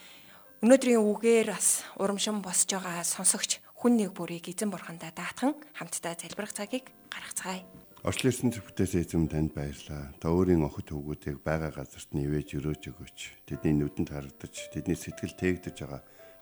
өнөөдрийн 0.64 1.04
үгээр 1.04 1.48
бас 1.52 1.84
урамшин 2.00 2.40
босж 2.40 2.68
байгаа 2.72 3.04
сонсогч 3.04 3.60
хүн 3.76 4.00
нэг 4.00 4.16
бүрийг 4.16 4.48
эзэн 4.48 4.72
бурхандаа 4.72 5.12
даатхан 5.12 5.56
хамтдаа 5.76 6.16
залбирах 6.16 6.52
цагийг 6.56 6.92
гаргацгаая. 7.08 7.64
Орчлын 8.04 8.52
зөвхтээс 8.52 8.96
эзэм 9.04 9.28
танд 9.28 9.52
баярлаа. 9.52 10.12
Та 10.20 10.32
өөрийн 10.32 10.64
охид 10.64 10.92
хөвгүүдийг 10.92 11.44
байгаа 11.44 11.72
газарт 11.72 12.12
нь 12.16 12.24
ивэж 12.24 12.56
өрөөж 12.56 12.82
өгөөч. 12.92 13.18
Тэдний 13.44 13.76
нүдэнд 13.76 14.08
харагдаж, 14.08 14.72
тэдний 14.72 14.96
сэтгэл 14.96 15.36
тээгдэж 15.36 15.76
байгаа 15.84 16.00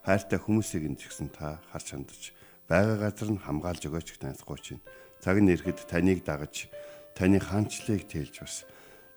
хайртай 0.08 0.40
хүмүүсийг 0.40 0.88
нь 0.88 0.96
ч 0.96 1.12
гэсэн 1.12 1.28
та 1.28 1.60
харж 1.68 1.92
хандаж, 1.92 2.32
байгаа 2.64 2.96
газар 2.96 3.28
нь 3.28 3.44
хамгаалж 3.44 3.84
өгөөч 3.92 4.16
гэх 4.16 4.24
найзгууч 4.24 4.62
чинь. 4.64 4.84
Цаг 5.20 5.36
нь 5.36 5.52
ирэхэд 5.52 5.84
таныг 5.84 6.24
дагаж, 6.24 6.72
таны 7.12 7.36
хаанчлалыг 7.36 8.08
тэлж 8.08 8.40
бас 8.40 8.64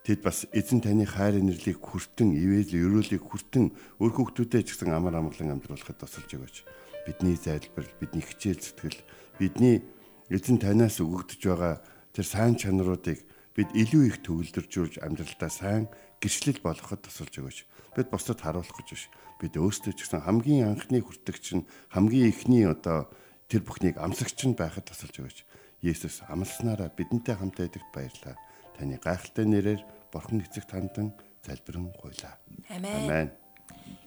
Тэд 0.01 0.25
бас 0.25 0.49
эзэн 0.49 0.81
таны 0.81 1.05
хайр 1.05 1.37
нэрлийг 1.37 1.77
хүртэн, 1.77 2.33
ивэл 2.33 2.73
өрөөлийг 2.73 3.21
хүртэн 3.21 3.69
өр 4.01 4.11
хүүхдүүдэд 4.17 4.65
ч 4.65 4.73
гэсэн 4.73 4.97
амар 4.97 5.13
амгалан 5.13 5.61
амьдруулахад 5.61 6.01
тусалж 6.01 6.25
өгөөч. 6.25 6.65
Бидний 7.05 7.37
зайлбарл, 7.37 7.93
бидний 8.01 8.25
хичээл 8.25 8.65
зүтгэл, 8.65 8.97
бидний 9.37 9.85
эзэн 10.33 10.57
танаас 10.57 10.97
өгөгдөж 11.05 11.41
байгаа 11.45 11.85
тэр 12.17 12.25
сайн 12.25 12.57
чанаруудыг 12.57 13.21
бид 13.53 13.69
илүү 13.77 14.03
их 14.09 14.17
төвлөржүүлж 14.25 15.05
амьдралдаа 15.05 15.51
сайн 15.53 15.85
гэрчлэл 16.21 16.61
болгоход 16.61 17.01
тусалж 17.01 17.33
өгөөч. 17.41 17.59
Бид 17.97 18.07
бусдад 18.13 18.39
харуулах 18.39 18.77
гэж 18.77 18.89
биш. 18.93 19.09
Бид 19.41 19.57
өөрсдөө 19.57 19.93
ч 19.97 20.05
гэсэн 20.05 20.21
хамгийн 20.21 20.69
анхны 20.69 21.01
хүртэгч 21.01 21.45
нь 21.57 21.67
хамгийн 21.89 22.29
ихний 22.29 22.63
одоо 22.69 23.09
тэр 23.49 23.65
бүхнийг 23.65 23.97
амсагч 23.97 24.45
нь 24.45 24.55
байхад 24.55 24.85
тусалж 24.85 25.17
өгөөч. 25.17 25.39
Есүс 25.81 26.21
амласнараа 26.29 26.93
бидэнтэй 26.93 27.35
хамт 27.35 27.57
байдагт 27.57 27.89
баярлалаа. 27.89 28.37
Таны 28.77 29.01
гайхалтай 29.01 29.45
нэрээр 29.49 29.81
Бурхан 30.13 30.45
эцэг 30.45 30.69
тандан 30.69 31.17
залбирэн 31.41 31.89
гуйлаа. 31.97 32.37
Амен. 32.69 33.33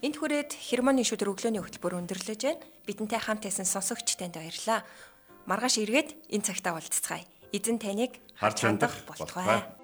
Энд 0.01 0.17
хүрээд 0.17 0.55
хермоны 0.55 1.03
шүдэр 1.03 1.35
өглөөний 1.35 1.61
хөтөлбөр 1.61 1.99
өндөрлөж 1.99 2.41
байна. 2.47 2.63
Бидэнтэй 2.87 3.19
хамт 3.19 3.43
байсан 3.43 3.67
сонсогч 3.67 4.15
танд 4.15 4.39
баярлалаа. 4.39 4.87
Маргааш 5.51 5.83
эргээд 5.83 6.31
энэ 6.31 6.47
цагтаа 6.47 6.79
уулзцгаая. 6.79 7.27
Эзэн 7.51 7.83
таныг 7.83 8.23
Харж 8.39 8.59
хандах 8.65 8.95
болтугай. 9.09 9.84